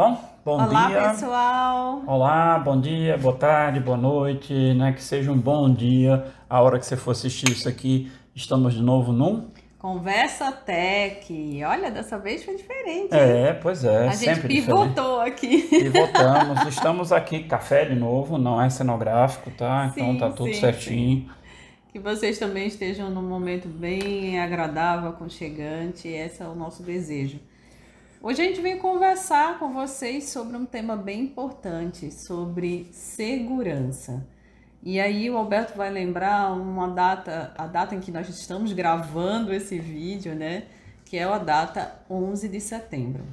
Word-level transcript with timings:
Bom, 0.00 0.18
bom 0.42 0.52
Olá, 0.64 0.86
dia. 0.86 1.10
pessoal. 1.10 2.02
Olá, 2.06 2.58
bom 2.58 2.80
dia, 2.80 3.18
boa 3.18 3.36
tarde, 3.36 3.80
boa 3.80 3.98
noite, 3.98 4.72
né? 4.72 4.94
Que 4.94 5.02
seja 5.02 5.30
um 5.30 5.36
bom 5.38 5.70
dia. 5.70 6.24
A 6.48 6.62
hora 6.62 6.78
que 6.78 6.86
você 6.86 6.96
for 6.96 7.10
assistir 7.10 7.50
isso 7.50 7.68
aqui, 7.68 8.10
estamos 8.34 8.72
de 8.72 8.82
novo 8.82 9.12
num. 9.12 9.50
Conversa 9.78 10.52
Tech. 10.52 11.30
Olha, 11.66 11.90
dessa 11.90 12.18
vez 12.18 12.42
foi 12.42 12.56
diferente. 12.56 13.12
hein? 13.14 13.20
É, 13.20 13.52
pois 13.52 13.84
é, 13.84 14.08
A 14.08 14.12
gente 14.12 14.16
sempre 14.16 14.48
diferente. 14.54 14.66
pivotou 14.86 15.20
aqui. 15.20 15.68
Pivotamos, 15.68 16.62
estamos 16.74 17.12
aqui, 17.12 17.42
café 17.44 17.84
de 17.84 17.94
novo, 17.94 18.38
não 18.38 18.58
é 18.58 18.70
cenográfico, 18.70 19.50
tá? 19.50 19.90
Então 19.92 20.12
Sim, 20.14 20.18
tá 20.18 20.30
tudo 20.30 20.54
sim, 20.54 20.60
certinho. 20.60 21.30
Que 21.92 21.98
vocês 21.98 22.38
também 22.38 22.68
estejam 22.68 23.10
num 23.10 23.28
momento 23.28 23.68
bem 23.68 24.40
agradável, 24.40 25.10
aconchegante. 25.10 26.08
Esse 26.08 26.42
é 26.42 26.46
o 26.46 26.54
nosso 26.54 26.82
desejo. 26.82 27.38
Hoje 28.22 28.42
a 28.42 28.44
gente 28.44 28.60
vem 28.60 28.76
conversar 28.76 29.58
com 29.58 29.72
vocês 29.72 30.28
sobre 30.28 30.54
um 30.54 30.66
tema 30.66 30.94
bem 30.94 31.22
importante, 31.22 32.12
sobre 32.12 32.86
segurança. 32.92 34.26
E 34.82 35.00
aí 35.00 35.30
o 35.30 35.38
Alberto 35.38 35.74
vai 35.74 35.88
lembrar 35.88 36.52
uma 36.52 36.86
data, 36.88 37.54
a 37.56 37.66
data 37.66 37.94
em 37.94 38.00
que 38.00 38.12
nós 38.12 38.28
estamos 38.28 38.74
gravando 38.74 39.54
esse 39.54 39.78
vídeo, 39.78 40.34
né? 40.34 40.64
Que 41.06 41.16
é 41.16 41.24
a 41.24 41.38
data 41.38 41.94
11 42.10 42.46
de 42.50 42.60
setembro. 42.60 43.24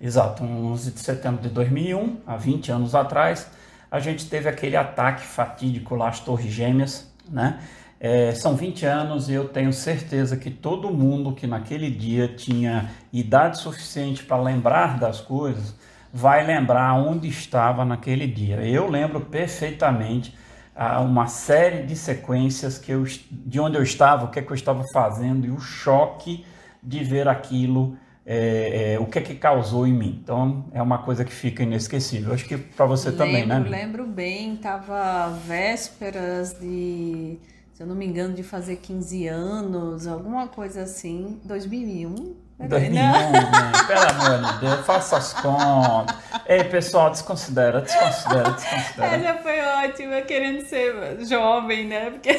Exato, 0.00 0.44
11 0.44 0.92
de 0.92 1.00
setembro 1.00 1.42
de 1.42 1.48
2001, 1.48 2.18
há 2.24 2.36
20 2.36 2.70
anos 2.70 2.94
atrás, 2.94 3.50
a 3.90 3.98
gente 3.98 4.30
teve 4.30 4.48
aquele 4.48 4.76
ataque 4.76 5.26
fatídico 5.26 5.96
lá 5.96 6.08
às 6.08 6.20
Torres 6.20 6.52
Gêmeas, 6.52 7.12
né? 7.28 7.58
É, 8.04 8.34
são 8.34 8.56
20 8.56 8.84
anos 8.84 9.28
e 9.28 9.32
eu 9.32 9.48
tenho 9.48 9.72
certeza 9.72 10.36
que 10.36 10.50
todo 10.50 10.90
mundo 10.90 11.32
que 11.32 11.46
naquele 11.46 11.88
dia 11.88 12.26
tinha 12.26 12.90
idade 13.12 13.58
suficiente 13.58 14.24
para 14.24 14.42
lembrar 14.42 14.98
das 14.98 15.20
coisas 15.20 15.72
vai 16.12 16.44
lembrar 16.44 16.94
onde 16.94 17.28
estava 17.28 17.84
naquele 17.84 18.26
dia. 18.26 18.56
Eu 18.56 18.90
lembro 18.90 19.20
perfeitamente 19.20 20.36
ah, 20.74 21.00
uma 21.00 21.28
série 21.28 21.84
de 21.84 21.94
sequências 21.94 22.76
que 22.76 22.90
eu, 22.90 23.04
de 23.30 23.60
onde 23.60 23.76
eu 23.76 23.82
estava, 23.84 24.24
o 24.24 24.30
que, 24.32 24.40
é 24.40 24.42
que 24.42 24.50
eu 24.50 24.56
estava 24.56 24.82
fazendo 24.92 25.46
e 25.46 25.50
o 25.52 25.60
choque 25.60 26.44
de 26.82 27.04
ver 27.04 27.28
aquilo, 27.28 27.96
é, 28.26 28.94
é, 28.94 28.98
o 28.98 29.06
que 29.06 29.20
é 29.20 29.22
que 29.22 29.36
causou 29.36 29.86
em 29.86 29.92
mim. 29.92 30.20
Então 30.20 30.64
é 30.74 30.82
uma 30.82 30.98
coisa 30.98 31.24
que 31.24 31.32
fica 31.32 31.62
inesquecível. 31.62 32.34
Acho 32.34 32.46
que 32.46 32.58
para 32.58 32.84
você 32.84 33.12
também, 33.12 33.46
né? 33.46 33.54
Lembro, 33.54 33.70
lembro 33.70 34.06
bem, 34.06 34.56
tava 34.56 35.28
vésperas 35.46 36.58
de, 36.58 37.38
se 37.82 37.84
eu 37.84 37.88
não 37.88 37.96
me 37.96 38.06
engano, 38.06 38.32
de 38.32 38.44
fazer 38.44 38.76
15 38.76 39.26
anos, 39.26 40.06
alguma 40.06 40.46
coisa 40.46 40.82
assim, 40.82 41.40
2001. 41.42 42.36
Peraí, 42.56 42.68
2001, 42.68 43.02
não. 43.02 43.32
né? 43.32 43.72
pelo 43.88 44.38
amor 44.38 44.52
de 44.52 44.60
Deus, 44.60 44.86
faça 44.86 45.16
as 45.16 45.32
contas. 45.34 46.16
Ei, 46.46 46.62
pessoal, 46.62 47.10
desconsidera, 47.10 47.80
desconsidera, 47.80 48.50
desconsidera. 48.52 49.16
Essa 49.16 49.42
foi 49.42 49.60
ótima, 49.60 50.20
querendo 50.22 50.64
ser 50.64 51.26
jovem, 51.26 51.88
né? 51.88 52.10
Porque 52.10 52.30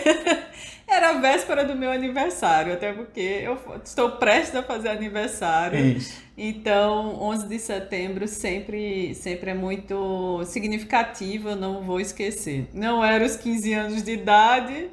era 0.88 1.10
a 1.10 1.14
véspera 1.20 1.66
do 1.66 1.76
meu 1.76 1.92
aniversário, 1.92 2.72
até 2.72 2.94
porque 2.94 3.42
eu 3.44 3.60
estou 3.84 4.12
prestes 4.12 4.56
a 4.56 4.64
fazer 4.64 4.90
aniversário. 4.90 5.78
Isso. 5.78 6.24
Então, 6.38 7.22
11 7.22 7.48
de 7.48 7.60
setembro 7.60 8.28
sempre, 8.28 9.14
sempre 9.14 9.52
é 9.52 9.54
muito 9.54 10.44
significativo, 10.46 11.50
eu 11.50 11.56
não 11.56 11.84
vou 11.84 12.00
esquecer. 12.00 12.68
Não 12.74 13.04
era 13.04 13.24
os 13.24 13.36
15 13.36 13.74
anos 13.74 14.04
de 14.04 14.14
idade, 14.14 14.90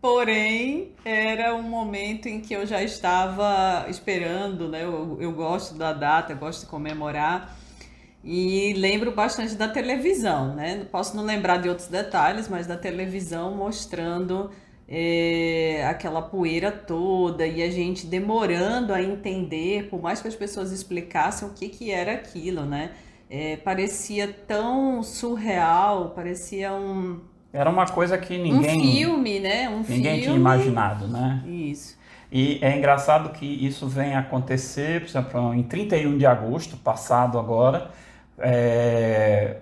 porém 0.00 0.92
era 1.04 1.54
um 1.54 1.62
momento 1.62 2.26
em 2.26 2.40
que 2.40 2.54
eu 2.54 2.66
já 2.66 2.82
estava 2.82 3.86
esperando, 3.88 4.68
né? 4.68 4.84
Eu, 4.84 5.18
eu 5.20 5.32
gosto 5.32 5.74
da 5.74 5.92
data, 5.92 6.34
gosto 6.34 6.60
de 6.60 6.66
comemorar. 6.66 7.56
E 8.22 8.74
lembro 8.74 9.12
bastante 9.12 9.54
da 9.54 9.68
televisão, 9.68 10.54
né? 10.54 10.84
Posso 10.90 11.16
não 11.16 11.24
lembrar 11.24 11.58
de 11.58 11.68
outros 11.68 11.88
detalhes, 11.88 12.48
mas 12.48 12.66
da 12.66 12.76
televisão 12.76 13.54
mostrando 13.54 14.50
é, 14.88 15.86
aquela 15.86 16.22
poeira 16.22 16.72
toda 16.72 17.46
e 17.46 17.62
a 17.62 17.70
gente 17.70 18.06
demorando 18.06 18.92
a 18.92 19.02
entender, 19.02 19.88
por 19.88 20.00
mais 20.00 20.20
que 20.22 20.28
as 20.28 20.34
pessoas 20.34 20.72
explicassem 20.72 21.46
o 21.46 21.52
que, 21.52 21.68
que 21.68 21.90
era 21.90 22.12
aquilo, 22.12 22.64
né? 22.64 22.92
É, 23.30 23.56
parecia 23.58 24.26
tão 24.46 25.02
surreal, 25.02 26.10
parecia 26.10 26.72
um, 26.72 27.20
Era 27.58 27.68
uma 27.68 27.86
coisa 27.86 28.16
que 28.16 28.38
um 28.38 28.42
ninguém, 28.44 28.80
filme, 28.80 29.40
né? 29.40 29.68
Um 29.68 29.78
ninguém 29.78 30.20
tinha 30.20 30.26
filme. 30.26 30.38
imaginado, 30.38 31.08
né? 31.08 31.42
Isso. 31.44 31.98
E 32.30 32.60
é 32.62 32.78
engraçado 32.78 33.30
que 33.30 33.44
isso 33.44 33.88
vem 33.88 34.14
acontecer, 34.14 35.00
por 35.00 35.08
exemplo, 35.08 35.54
em 35.54 35.64
31 35.64 36.16
de 36.16 36.24
agosto, 36.24 36.76
passado 36.76 37.36
agora, 37.36 37.90
é, 38.38 39.56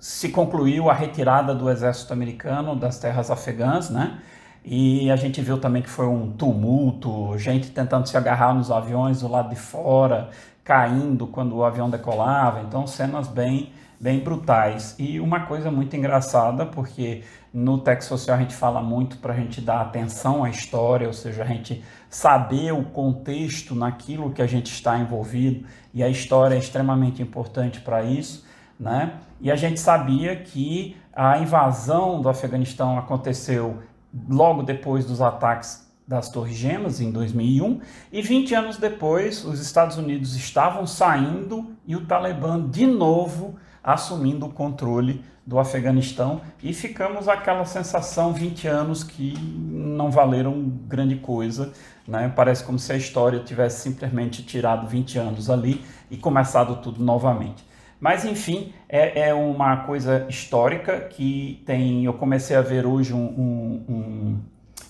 se 0.00 0.30
concluiu 0.30 0.90
a 0.90 0.94
retirada 0.94 1.54
do 1.54 1.70
exército 1.70 2.12
americano 2.12 2.74
das 2.74 2.98
terras 2.98 3.30
afegãs, 3.30 3.88
né? 3.88 4.18
E 4.64 5.08
a 5.08 5.14
gente 5.14 5.40
viu 5.40 5.58
também 5.58 5.82
que 5.82 5.88
foi 5.88 6.08
um 6.08 6.32
tumulto, 6.32 7.38
gente 7.38 7.70
tentando 7.70 8.08
se 8.08 8.16
agarrar 8.16 8.52
nos 8.52 8.68
aviões 8.68 9.20
do 9.20 9.28
lado 9.28 9.50
de 9.50 9.54
fora, 9.54 10.30
caindo 10.64 11.28
quando 11.28 11.54
o 11.54 11.64
avião 11.64 11.88
decolava, 11.88 12.62
então 12.62 12.84
cenas 12.84 13.28
bem, 13.28 13.70
bem 14.00 14.20
brutais. 14.20 14.94
E 14.98 15.18
uma 15.20 15.40
coisa 15.40 15.70
muito 15.70 15.96
engraçada, 15.96 16.66
porque 16.66 17.22
no 17.52 17.78
Tech 17.78 18.04
Social 18.04 18.36
a 18.36 18.40
gente 18.40 18.54
fala 18.54 18.82
muito 18.82 19.18
para 19.18 19.32
a 19.32 19.36
gente 19.36 19.60
dar 19.60 19.80
atenção 19.80 20.44
à 20.44 20.50
história, 20.50 21.06
ou 21.06 21.12
seja, 21.12 21.42
a 21.42 21.46
gente 21.46 21.82
saber 22.10 22.72
o 22.72 22.84
contexto 22.84 23.74
naquilo 23.74 24.30
que 24.30 24.42
a 24.42 24.46
gente 24.46 24.72
está 24.72 24.98
envolvido, 24.98 25.66
e 25.92 26.02
a 26.02 26.08
história 26.08 26.54
é 26.54 26.58
extremamente 26.58 27.22
importante 27.22 27.80
para 27.80 28.02
isso, 28.02 28.44
né? 28.78 29.14
E 29.40 29.50
a 29.50 29.56
gente 29.56 29.80
sabia 29.80 30.36
que 30.36 30.96
a 31.14 31.38
invasão 31.38 32.20
do 32.20 32.28
Afeganistão 32.28 32.98
aconteceu 32.98 33.82
logo 34.28 34.62
depois 34.62 35.04
dos 35.04 35.20
ataques 35.22 35.86
das 36.06 36.28
Torres 36.28 36.54
Gêmeas, 36.54 37.00
em 37.00 37.10
2001, 37.10 37.80
e 38.12 38.22
20 38.22 38.54
anos 38.54 38.76
depois, 38.76 39.44
os 39.44 39.58
Estados 39.58 39.96
Unidos 39.96 40.36
estavam 40.36 40.86
saindo 40.86 41.74
e 41.86 41.96
o 41.96 42.06
Talibã, 42.06 42.64
de 42.68 42.86
novo, 42.86 43.56
assumindo 43.86 44.46
o 44.46 44.52
controle 44.52 45.24
do 45.46 45.60
Afeganistão, 45.60 46.40
e 46.60 46.74
ficamos 46.74 47.28
aquela 47.28 47.64
sensação, 47.64 48.32
20 48.32 48.66
anos, 48.66 49.04
que 49.04 49.32
não 49.38 50.10
valeram 50.10 50.60
grande 50.88 51.14
coisa, 51.14 51.72
né? 52.06 52.32
Parece 52.34 52.64
como 52.64 52.80
se 52.80 52.92
a 52.92 52.96
história 52.96 53.38
tivesse 53.38 53.82
simplesmente 53.82 54.42
tirado 54.42 54.88
20 54.88 55.18
anos 55.18 55.48
ali 55.48 55.84
e 56.10 56.16
começado 56.16 56.82
tudo 56.82 57.02
novamente. 57.02 57.64
Mas 58.00 58.24
enfim, 58.24 58.72
é, 58.88 59.28
é 59.28 59.34
uma 59.34 59.76
coisa 59.78 60.26
histórica 60.28 61.00
que 61.00 61.62
tem. 61.64 62.04
Eu 62.04 62.14
comecei 62.14 62.56
a 62.56 62.60
ver 62.60 62.84
hoje 62.84 63.14
um, 63.14 63.24
um, 63.24 63.84
um, 63.88 64.40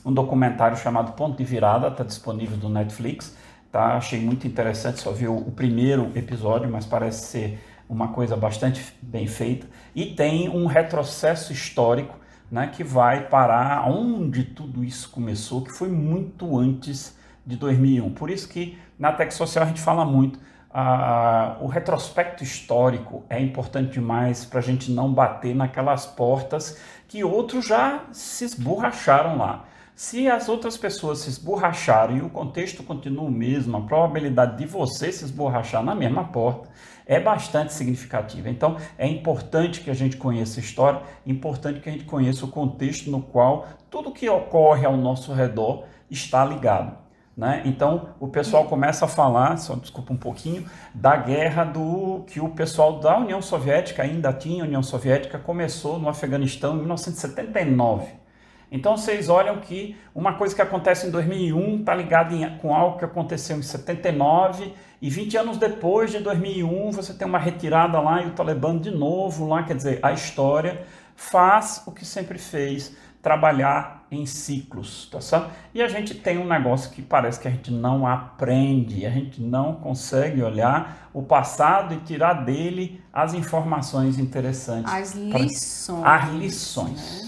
um 0.07 0.13
documentário 0.13 0.77
chamado 0.77 1.13
Ponto 1.13 1.37
de 1.37 1.45
Virada, 1.45 1.89
está 1.89 2.03
disponível 2.03 2.57
do 2.57 2.71
Netflix. 2.71 3.37
Tá? 3.71 3.97
Achei 3.97 4.19
muito 4.19 4.47
interessante, 4.47 5.01
só 5.01 5.13
vi 5.13 5.29
o, 5.29 5.37
o 5.37 5.53
primeiro 5.53 6.11
episódio, 6.15 6.69
mas 6.71 6.87
parece 6.87 7.27
ser 7.27 7.59
uma 7.89 8.09
coisa 8.09 8.37
bastante 8.37 8.95
bem 9.01 9.27
feita. 9.27 9.67
E 9.95 10.07
tem 10.07 10.49
um 10.49 10.67
retrocesso 10.67 11.53
histórico 11.53 12.19
né, 12.51 12.71
que 12.75 12.85
vai 12.85 13.29
parar 13.29 13.89
onde 13.89 14.45
tudo 14.45 14.85
isso 14.85 15.11
começou, 15.11 15.63
que 15.63 15.73
foi 15.73 15.89
muito 15.89 16.59
antes 16.59 17.17
de 17.45 17.57
2001. 17.57 18.13
Por 18.15 18.31
isso 18.31 18.49
que 18.49 18.79
na 18.99 19.13
Tech 19.13 19.33
Social 19.33 19.65
a 19.65 19.69
gente 19.69 19.81
fala 19.81 20.05
muito 20.05 20.39
ah, 20.79 21.57
o 21.63 21.67
retrospecto 21.69 22.45
histórico 22.45 23.25
é 23.31 23.41
importante 23.41 23.93
demais 23.93 24.45
para 24.45 24.59
a 24.59 24.63
gente 24.63 24.91
não 24.91 25.11
bater 25.11 25.55
naquelas 25.55 26.05
portas 26.05 26.79
que 27.09 27.25
outros 27.25 27.67
já 27.67 28.05
se 28.13 28.45
esborracharam 28.45 29.39
lá. 29.39 29.65
Se 29.97 30.29
as 30.29 30.47
outras 30.47 30.77
pessoas 30.77 31.21
se 31.21 31.31
esborracharam 31.31 32.19
e 32.19 32.21
o 32.21 32.29
contexto 32.29 32.83
continua 32.83 33.25
o 33.25 33.31
mesmo, 33.31 33.79
a 33.79 33.81
probabilidade 33.81 34.59
de 34.59 34.67
você 34.67 35.11
se 35.11 35.25
esborrachar 35.25 35.83
na 35.83 35.95
mesma 35.95 36.25
porta 36.25 36.69
é 37.07 37.19
bastante 37.19 37.73
significativa. 37.73 38.51
Então, 38.51 38.77
é 38.99 39.09
importante 39.09 39.81
que 39.81 39.89
a 39.89 39.95
gente 39.95 40.19
conheça 40.19 40.61
a 40.61 40.63
história, 40.63 41.01
é 41.27 41.31
importante 41.31 41.81
que 41.81 41.89
a 41.89 41.93
gente 41.93 42.05
conheça 42.05 42.45
o 42.45 42.49
contexto 42.49 43.11
no 43.11 43.23
qual 43.23 43.67
tudo 43.89 44.13
que 44.13 44.29
ocorre 44.29 44.85
ao 44.85 44.99
nosso 44.99 45.33
redor 45.33 45.85
está 46.11 46.45
ligado. 46.45 46.99
Né? 47.35 47.63
Então 47.65 48.11
o 48.21 48.29
pessoal 48.29 48.67
começa 48.67 49.07
a 49.07 49.09
falar, 49.09 49.57
só 49.57 49.77
desculpa 49.77 50.13
um 50.13 50.19
pouquinho, 50.19 50.69
da 50.95 51.17
guerra 51.17 51.65
do 51.65 52.23
que 52.27 52.39
o 52.39 52.51
pessoal 52.51 53.01
da 53.01 53.17
União 53.17 53.41
Soviética 53.41 54.03
ainda 54.03 54.31
tinha, 54.31 54.63
a 54.63 54.67
União 54.67 54.83
Soviética 54.83 55.39
começou 55.39 55.99
no 55.99 56.11
Afeganistão 56.11 56.75
em 56.75 56.81
1979. 56.81 58.26
Então 58.71 58.97
vocês 58.97 59.29
olham 59.29 59.59
que 59.61 59.97
uma 60.15 60.35
coisa 60.35 60.55
que 60.55 60.61
acontece 60.63 61.07
em 61.07 61.11
2001 61.11 61.81
está 61.81 61.95
ligada 61.95 62.35
em- 62.35 62.59
com 62.59 62.75
algo 62.75 62.99
que 62.99 63.05
aconteceu 63.05 63.57
em 63.57 63.63
79 63.63 64.73
e 65.01 65.09
20 65.09 65.37
anos 65.37 65.57
depois 65.57 66.11
de 66.11 66.19
2001 66.19 66.91
você 66.91 67.15
tem 67.15 67.27
uma 67.29 67.39
retirada 67.39 68.01
lá 68.01 68.23
e 68.23 68.27
o 68.27 68.31
Talibã 68.33 68.77
de 68.77 68.91
novo 68.91 69.47
lá, 69.47 69.63
quer 69.63 69.77
dizer, 69.77 70.01
a 70.03 70.13
história 70.13 70.83
faz 71.15 71.83
o 71.87 71.93
que 71.93 72.05
sempre 72.05 72.39
fez, 72.39 72.95
trabalhar 73.23 74.05
em 74.11 74.25
ciclos, 74.25 75.09
tá 75.11 75.21
certo? 75.21 75.51
E 75.75 75.83
a 75.83 75.89
gente 75.89 76.15
tem 76.15 76.39
um 76.39 76.47
negócio 76.47 76.91
que 76.93 77.03
parece 77.03 77.41
que 77.41 77.49
a 77.49 77.51
gente 77.51 77.73
não 77.73 78.07
aprende, 78.07 79.05
a 79.05 79.11
gente 79.11 79.43
não 79.43 79.75
consegue 79.75 80.43
olhar 80.43 81.09
o 81.13 81.23
passado 81.23 81.93
e 81.95 81.99
tirar 81.99 82.35
dele 82.45 83.01
as 83.13 83.35
informações 83.35 84.19
interessantes. 84.19 84.93
As 84.93 85.15
lições. 85.15 86.05
As 86.05 86.31
lições. 86.31 87.23
Né? 87.25 87.26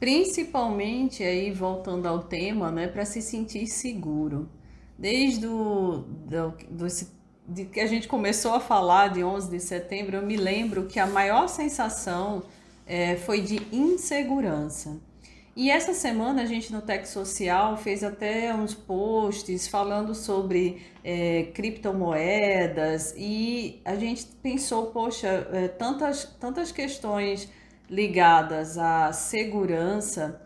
Principalmente 0.00 1.22
aí 1.22 1.52
voltando 1.52 2.06
ao 2.06 2.20
tema, 2.22 2.72
né, 2.72 2.88
para 2.88 3.04
se 3.04 3.20
sentir 3.20 3.66
seguro. 3.66 4.48
Desde 4.98 5.46
o 5.46 6.04
do, 6.26 6.54
do, 6.70 6.86
de 7.46 7.66
que 7.66 7.80
a 7.80 7.86
gente 7.86 8.08
começou 8.08 8.54
a 8.54 8.60
falar 8.60 9.08
de 9.08 9.22
11 9.22 9.50
de 9.50 9.60
setembro, 9.60 10.16
eu 10.16 10.22
me 10.22 10.36
lembro 10.36 10.86
que 10.86 10.98
a 10.98 11.06
maior 11.06 11.48
sensação 11.48 12.42
é, 12.86 13.16
foi 13.16 13.42
de 13.42 13.60
insegurança. 13.70 14.98
E 15.54 15.70
essa 15.70 15.92
semana 15.92 16.42
a 16.42 16.46
gente 16.46 16.72
no 16.72 16.80
Tech 16.80 17.06
Social 17.06 17.76
fez 17.76 18.02
até 18.02 18.54
uns 18.54 18.72
posts 18.72 19.68
falando 19.68 20.14
sobre 20.14 20.80
é, 21.04 21.48
criptomoedas 21.52 23.12
e 23.18 23.82
a 23.84 23.96
gente 23.96 24.24
pensou, 24.42 24.86
poxa, 24.86 25.46
é, 25.52 25.68
tantas, 25.68 26.24
tantas 26.40 26.72
questões 26.72 27.48
ligadas 27.90 28.78
à 28.78 29.12
segurança, 29.12 30.40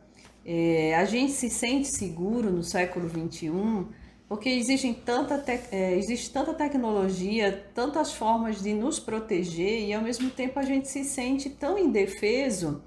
é, 0.44 0.94
a 0.96 1.04
gente 1.04 1.32
se 1.32 1.50
sente 1.50 1.88
seguro 1.88 2.50
no 2.50 2.62
século 2.62 3.08
XXI 3.08 3.86
porque 4.26 4.48
existem 4.48 4.94
tanta 4.94 5.42
é, 5.70 5.96
existe 5.96 6.30
tanta 6.30 6.54
tecnologia, 6.54 7.66
tantas 7.74 8.12
formas 8.12 8.62
de 8.62 8.72
nos 8.72 8.98
proteger 8.98 9.86
e 9.86 9.92
ao 9.92 10.02
mesmo 10.02 10.30
tempo 10.30 10.58
a 10.58 10.62
gente 10.62 10.88
se 10.88 11.04
sente 11.04 11.50
tão 11.50 11.78
indefeso. 11.78 12.82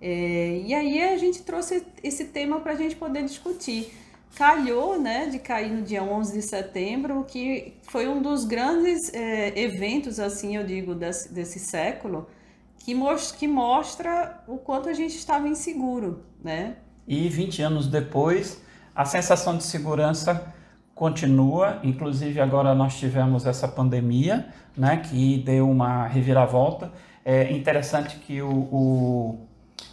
É, 0.00 0.62
e 0.64 0.74
aí 0.74 1.02
a 1.02 1.16
gente 1.16 1.42
trouxe 1.42 1.86
esse 2.02 2.26
tema 2.26 2.60
para 2.60 2.72
a 2.72 2.76
gente 2.76 2.96
poder 2.96 3.22
discutir. 3.22 3.92
Calhou 4.34 5.00
né, 5.00 5.26
de 5.26 5.38
cair 5.38 5.70
no 5.70 5.82
dia 5.82 6.02
11 6.02 6.32
de 6.32 6.42
setembro, 6.42 7.24
que 7.24 7.74
foi 7.82 8.08
um 8.08 8.22
dos 8.22 8.44
grandes 8.44 9.12
é, 9.12 9.58
eventos, 9.60 10.20
assim 10.20 10.56
eu 10.56 10.64
digo, 10.64 10.94
desse, 10.94 11.32
desse 11.32 11.58
século, 11.58 12.26
que, 12.80 12.94
most, 12.94 13.36
que 13.36 13.46
mostra 13.46 14.42
o 14.48 14.56
quanto 14.56 14.88
a 14.88 14.92
gente 14.92 15.14
estava 15.14 15.48
inseguro. 15.48 16.24
Né? 16.42 16.76
E 17.06 17.28
20 17.28 17.62
anos 17.62 17.86
depois, 17.86 18.60
a 18.94 19.04
sensação 19.04 19.56
de 19.56 19.62
segurança 19.62 20.52
continua, 20.94 21.78
inclusive 21.82 22.40
agora 22.40 22.74
nós 22.74 22.98
tivemos 22.98 23.46
essa 23.46 23.66
pandemia, 23.66 24.48
né, 24.76 24.98
que 24.98 25.38
deu 25.38 25.70
uma 25.70 26.06
reviravolta. 26.06 26.92
É 27.24 27.52
interessante 27.52 28.16
que 28.16 28.42
o, 28.42 28.50
o, 28.50 29.38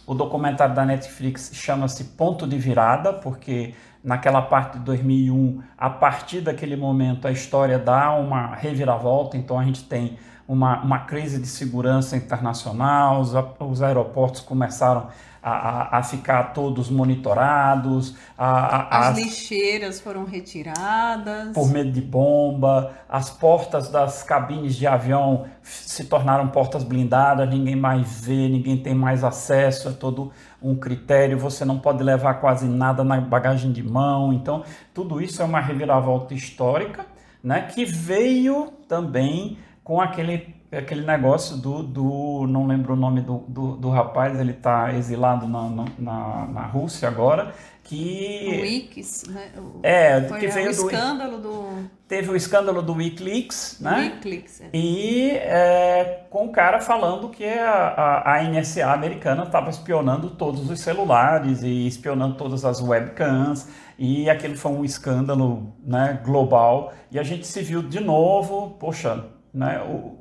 o 0.06 0.14
documentário 0.14 0.74
da 0.74 0.84
Netflix 0.84 1.50
chama-se 1.54 2.04
Ponto 2.04 2.46
de 2.46 2.58
Virada, 2.58 3.12
porque 3.12 3.74
naquela 4.02 4.42
parte 4.42 4.78
de 4.78 4.84
2001, 4.84 5.60
a 5.76 5.90
partir 5.90 6.40
daquele 6.40 6.76
momento, 6.76 7.26
a 7.26 7.32
história 7.32 7.78
dá 7.78 8.12
uma 8.12 8.54
reviravolta, 8.54 9.36
então 9.36 9.58
a 9.58 9.64
gente 9.64 9.84
tem 9.84 10.18
uma, 10.46 10.80
uma 10.82 11.00
crise 11.00 11.40
de 11.40 11.46
segurança 11.46 12.16
internacional, 12.16 13.20
os, 13.20 13.32
os 13.60 13.82
aeroportos 13.82 14.40
começaram 14.40 15.08
a, 15.42 15.98
a, 15.98 16.02
ficar 16.02 16.52
todos 16.52 16.90
monitorados. 16.90 18.16
A, 18.36 18.98
as, 18.98 19.08
as, 19.08 19.18
lixeiras 19.18 20.00
foram 20.00 20.24
retiradas. 20.24 21.52
Por 21.52 21.68
medo 21.70 21.90
de 21.90 22.00
bomba. 22.00 22.92
As 23.08 23.30
portas 23.30 23.88
das 23.88 24.22
cabines 24.22 24.74
de 24.74 24.86
avião 24.86 25.46
se 25.62 26.04
tornaram 26.04 26.48
portas 26.48 26.82
blindadas, 26.82 27.48
ninguém 27.48 27.76
mais 27.76 28.20
vê, 28.20 28.48
ninguém 28.48 28.76
tem 28.76 28.94
mais 28.94 29.22
acesso, 29.24 29.88
é 29.88 29.92
todo 29.92 30.32
um 30.62 30.74
critério. 30.74 31.38
Você 31.38 31.64
não 31.64 31.78
pode 31.78 32.02
levar 32.02 32.34
quase 32.34 32.66
nada 32.66 33.04
na 33.04 33.20
bagagem 33.20 33.72
de 33.72 33.82
mão. 33.82 34.32
Então, 34.32 34.64
tudo 34.92 35.20
isso 35.20 35.40
é 35.42 35.44
uma 35.44 35.60
reviravolta 35.60 36.34
histórica 36.34 37.06
né, 37.42 37.62
que 37.62 37.84
veio 37.84 38.72
também 38.88 39.58
com 39.84 40.00
aquele 40.00 40.58
aquele 40.70 41.04
negócio 41.06 41.56
do, 41.56 41.82
do 41.82 42.46
não 42.46 42.66
lembro 42.66 42.92
o 42.92 42.96
nome 42.96 43.22
do, 43.22 43.38
do, 43.48 43.76
do 43.76 43.88
rapaz, 43.88 44.38
ele 44.38 44.50
está 44.50 44.92
exilado 44.92 45.48
na, 45.48 45.86
na, 45.98 46.46
na 46.46 46.66
Rússia 46.66 47.08
agora, 47.08 47.54
que... 47.88 48.46
O 48.46 48.60
Wix, 48.60 49.24
né? 49.28 49.50
O, 49.56 49.80
é, 49.82 50.20
que 50.38 50.46
veio 50.48 50.70
o 50.70 50.76
do... 50.76 50.90
escândalo 50.90 51.38
do... 51.38 51.90
Teve 52.06 52.30
o 52.30 52.36
escândalo 52.36 52.82
do 52.82 52.92
Wikileaks, 52.92 53.78
né? 53.80 54.12
Wikileaks, 54.14 54.60
é. 54.60 54.68
E 54.74 55.30
é, 55.30 56.26
com 56.28 56.44
o 56.46 56.52
cara 56.52 56.80
falando 56.80 57.30
que 57.30 57.44
a, 57.44 57.70
a, 57.70 58.36
a 58.36 58.42
NSA 58.44 58.92
americana 58.92 59.44
estava 59.44 59.70
espionando 59.70 60.30
todos 60.30 60.68
os 60.68 60.80
celulares 60.80 61.62
e 61.62 61.86
espionando 61.86 62.36
todas 62.36 62.62
as 62.62 62.82
webcams, 62.82 63.66
e 63.98 64.28
aquele 64.28 64.56
foi 64.56 64.72
um 64.72 64.84
escândalo 64.84 65.74
né, 65.82 66.20
global, 66.22 66.92
e 67.10 67.18
a 67.18 67.22
gente 67.22 67.46
se 67.46 67.62
viu 67.62 67.82
de 67.82 68.00
novo, 68.00 68.76
poxa, 68.78 69.24
né, 69.52 69.80
o, 69.80 70.18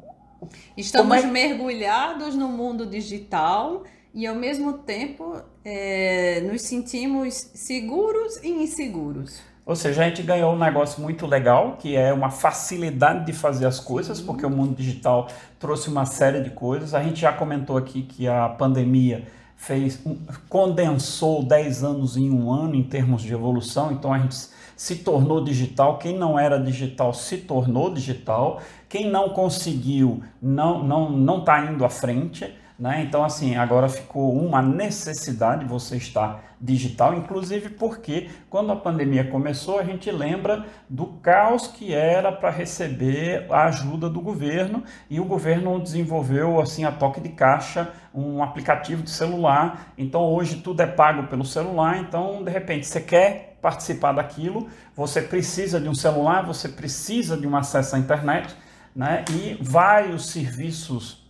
Estamos 0.77 1.17
é... 1.17 1.27
mergulhados 1.27 2.33
no 2.33 2.47
mundo 2.47 2.85
digital 2.85 3.83
e 4.13 4.25
ao 4.25 4.35
mesmo 4.35 4.73
tempo 4.79 5.41
é, 5.63 6.41
nos 6.41 6.61
sentimos 6.63 7.33
seguros 7.53 8.37
e 8.43 8.49
inseguros. 8.49 9.41
Ou 9.65 9.75
seja, 9.75 10.01
a 10.01 10.07
gente 10.07 10.23
ganhou 10.23 10.53
um 10.53 10.57
negócio 10.57 11.01
muito 11.01 11.27
legal, 11.27 11.75
que 11.77 11.93
é 11.93 12.13
uma 12.13 12.29
facilidade 12.29 13.25
de 13.25 13.33
fazer 13.33 13.65
as 13.65 13.81
coisas, 13.81 14.21
porque 14.21 14.45
o 14.45 14.49
mundo 14.49 14.73
digital 14.73 15.27
trouxe 15.59 15.89
uma 15.89 16.05
série 16.05 16.41
de 16.41 16.51
coisas. 16.51 16.93
A 16.93 17.03
gente 17.03 17.19
já 17.19 17.33
comentou 17.33 17.75
aqui 17.75 18.03
que 18.03 18.29
a 18.29 18.47
pandemia 18.47 19.27
fez 19.57 19.99
condensou 20.47 21.43
10 21.43 21.83
anos 21.83 22.15
em 22.15 22.29
um 22.29 22.49
ano 22.51 22.75
em 22.75 22.83
termos 22.83 23.23
de 23.23 23.33
evolução, 23.33 23.91
então 23.91 24.13
a 24.13 24.19
gente 24.19 24.37
se 24.75 24.97
tornou 24.97 25.43
digital, 25.43 25.97
quem 25.97 26.15
não 26.15 26.37
era 26.37 26.59
digital 26.59 27.13
se 27.13 27.37
tornou 27.37 27.91
digital, 27.91 28.61
quem 28.87 29.09
não 29.09 29.29
conseguiu 29.29 30.21
não 30.41 30.83
não 30.83 31.09
não 31.09 31.39
está 31.39 31.65
indo 31.65 31.83
à 31.83 31.89
frente. 31.89 32.53
Né? 32.79 33.01
Então, 33.01 33.23
assim, 33.23 33.55
agora 33.55 33.89
ficou 33.89 34.31
uma 34.37 34.61
necessidade 34.61 35.65
você 35.65 35.97
estar 35.97 36.43
digital, 36.61 37.15
inclusive 37.15 37.69
porque 37.69 38.29
quando 38.51 38.71
a 38.71 38.75
pandemia 38.75 39.23
começou, 39.23 39.79
a 39.79 39.83
gente 39.83 40.11
lembra 40.11 40.63
do 40.87 41.07
caos 41.07 41.67
que 41.67 41.91
era 41.91 42.31
para 42.31 42.51
receber 42.51 43.47
a 43.49 43.65
ajuda 43.65 44.07
do 44.07 44.21
governo 44.21 44.83
e 45.09 45.19
o 45.19 45.25
governo 45.25 45.79
desenvolveu, 45.79 46.59
assim, 46.59 46.83
a 46.83 46.91
toque 46.91 47.19
de 47.19 47.29
caixa, 47.29 47.91
um 48.13 48.43
aplicativo 48.43 49.01
de 49.01 49.09
celular. 49.09 49.93
Então, 49.97 50.21
hoje 50.21 50.57
tudo 50.57 50.81
é 50.81 50.87
pago 50.87 51.27
pelo 51.27 51.45
celular. 51.45 51.97
Então, 51.97 52.43
de 52.43 52.51
repente, 52.51 52.85
você 52.85 53.01
quer 53.01 53.57
participar 53.59 54.11
daquilo, 54.11 54.67
você 54.95 55.19
precisa 55.19 55.79
de 55.79 55.89
um 55.89 55.95
celular, 55.95 56.45
você 56.45 56.69
precisa 56.69 57.35
de 57.35 57.47
um 57.47 57.57
acesso 57.57 57.95
à 57.95 57.99
internet, 57.99 58.55
né? 58.95 59.25
E 59.31 59.57
vários 59.59 60.29
serviços 60.29 61.26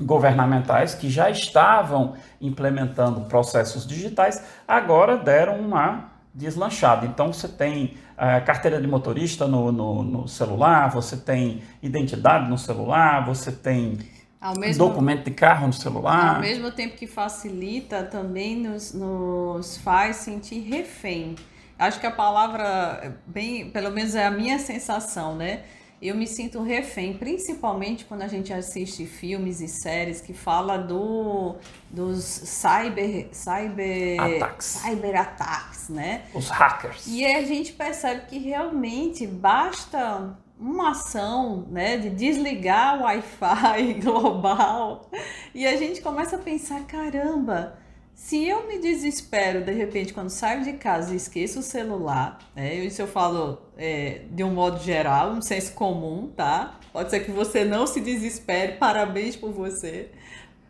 governamentais 0.00 0.94
que 0.94 1.08
já 1.08 1.30
estavam 1.30 2.14
implementando 2.40 3.22
processos 3.22 3.86
digitais, 3.86 4.42
agora 4.66 5.16
deram 5.16 5.58
uma 5.58 6.12
deslanchada. 6.34 7.06
Então 7.06 7.32
você 7.32 7.48
tem 7.48 7.96
uh, 8.12 8.44
carteira 8.44 8.80
de 8.80 8.86
motorista 8.86 9.46
no, 9.48 9.72
no, 9.72 10.02
no, 10.02 10.28
celular, 10.28 10.90
você 10.90 11.16
tem 11.16 11.62
identidade 11.82 12.48
no 12.48 12.58
celular, 12.58 13.24
você 13.24 13.50
tem 13.50 13.98
mesmo, 14.58 14.86
documento 14.86 15.24
de 15.24 15.30
carro 15.30 15.66
no 15.66 15.72
celular. 15.72 16.36
Ao 16.36 16.40
mesmo 16.42 16.70
tempo 16.70 16.96
que 16.96 17.06
facilita, 17.06 18.02
também 18.02 18.56
nos, 18.56 18.92
nos 18.92 19.78
faz 19.78 20.16
sentir 20.16 20.60
refém. 20.60 21.34
Acho 21.78 22.00
que 22.00 22.06
a 22.06 22.10
palavra, 22.10 23.18
bem, 23.26 23.70
pelo 23.70 23.90
menos 23.90 24.14
é 24.14 24.26
a 24.26 24.30
minha 24.30 24.58
sensação, 24.58 25.34
né? 25.34 25.62
Eu 26.08 26.14
me 26.14 26.26
sinto 26.26 26.62
refém, 26.62 27.14
principalmente 27.14 28.04
quando 28.04 28.22
a 28.22 28.28
gente 28.28 28.52
assiste 28.52 29.06
filmes 29.06 29.60
e 29.60 29.68
séries 29.68 30.20
que 30.20 30.32
fala 30.32 30.76
do 30.76 31.56
dos 31.90 32.24
cyber 32.24 33.28
cyber 33.32 34.20
ataques, 34.20 34.66
cyber 34.66 35.20
ataques, 35.20 35.88
né? 35.88 36.24
Os 36.34 36.48
hackers. 36.48 37.06
E 37.06 37.24
a 37.24 37.42
gente 37.44 37.72
percebe 37.72 38.26
que 38.26 38.38
realmente 38.38 39.26
basta 39.26 40.36
uma 40.58 40.92
ação, 40.92 41.66
né, 41.70 41.98
de 41.98 42.08
desligar 42.08 42.98
o 42.98 43.02
Wi-Fi 43.02 43.94
global 44.02 45.10
e 45.54 45.66
a 45.66 45.76
gente 45.76 46.00
começa 46.00 46.36
a 46.36 46.38
pensar, 46.38 46.82
caramba, 46.86 47.78
se 48.16 48.48
eu 48.48 48.66
me 48.66 48.78
desespero, 48.78 49.62
de 49.62 49.72
repente, 49.72 50.14
quando 50.14 50.30
saio 50.30 50.64
de 50.64 50.72
casa 50.72 51.12
e 51.12 51.16
esqueço 51.16 51.60
o 51.60 51.62
celular, 51.62 52.38
né? 52.56 52.74
Isso 52.74 53.02
eu 53.02 53.06
falo 53.06 53.60
é, 53.76 54.22
de 54.30 54.42
um 54.42 54.54
modo 54.54 54.82
geral, 54.82 55.32
um 55.32 55.42
senso 55.42 55.74
comum, 55.74 56.32
tá? 56.34 56.80
Pode 56.94 57.10
ser 57.10 57.20
que 57.20 57.30
você 57.30 57.62
não 57.62 57.86
se 57.86 58.00
desespere, 58.00 58.78
parabéns 58.80 59.36
por 59.36 59.52
você, 59.52 60.10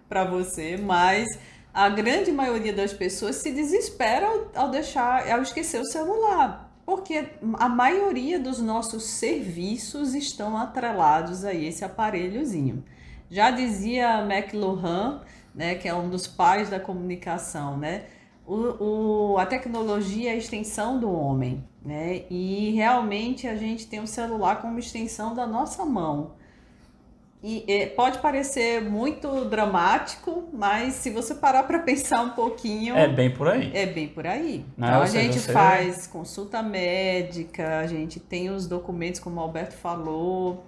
para 0.09 0.25
você, 0.25 0.76
mas 0.76 1.38
a 1.73 1.88
grande 1.88 2.33
maioria 2.33 2.73
das 2.73 2.93
pessoas 2.93 3.37
se 3.37 3.53
desespera 3.53 4.29
ao, 4.53 4.69
deixar, 4.69 5.31
ao 5.31 5.41
esquecer 5.41 5.81
o 5.81 5.87
celular, 5.87 6.76
porque 6.85 7.29
a 7.55 7.69
maioria 7.69 8.41
dos 8.41 8.59
nossos 8.59 9.05
serviços 9.05 10.15
estão 10.17 10.59
atrelados 10.59 11.45
a 11.45 11.55
esse 11.55 11.85
aparelhozinho. 11.85 12.85
Já 13.31 13.53
dizia 13.53 14.21
McLuhan, 14.23 15.23
né, 15.57 15.75
que 15.75 15.89
é 15.89 15.95
um 15.95 16.09
dos 16.09 16.29
pais 16.29 16.71
da 16.71 16.79
comunicação, 16.79 17.77
né? 17.77 18.05
o, 18.47 19.33
o, 19.33 19.39
a 19.39 19.45
tecnologia 19.45 20.31
é 20.31 20.35
a 20.35 20.37
extensão 20.37 21.01
do 21.01 21.11
homem, 21.11 21.65
né? 21.85 22.23
E 22.31 22.71
realmente 22.71 23.49
a 23.49 23.57
gente 23.57 23.87
tem 23.87 24.01
o 24.01 24.07
celular 24.07 24.61
como 24.61 24.79
extensão 24.79 25.35
da 25.35 25.47
nossa 25.47 25.85
mão. 25.85 26.33
E 27.43 27.65
é, 27.69 27.87
pode 27.87 28.19
parecer 28.19 28.81
muito 28.83 29.45
dramático, 29.45 30.49
mas 30.53 30.95
se 30.95 31.11
você 31.11 31.35
parar 31.35 31.65
para 31.65 31.81
pensar 31.81 32.23
um 32.23 32.31
pouquinho. 32.31 32.97
É 32.97 33.09
bem 33.09 33.31
por 33.31 33.49
aí. 33.49 33.71
É 33.75 33.85
bem 33.85 34.09
por 34.09 34.27
aí. 34.27 34.65
Não, 34.77 34.89
então 34.89 35.03
a 35.03 35.07
gente 35.07 35.39
você... 35.39 35.53
faz 35.53 36.07
consulta 36.07 36.63
médica, 36.63 37.81
a 37.81 37.87
gente 37.87 38.21
tem 38.21 38.49
os 38.49 38.67
documentos, 38.67 39.21
como 39.21 39.37
o 39.37 39.41
Alberto 39.41 39.75
falou. 39.75 40.65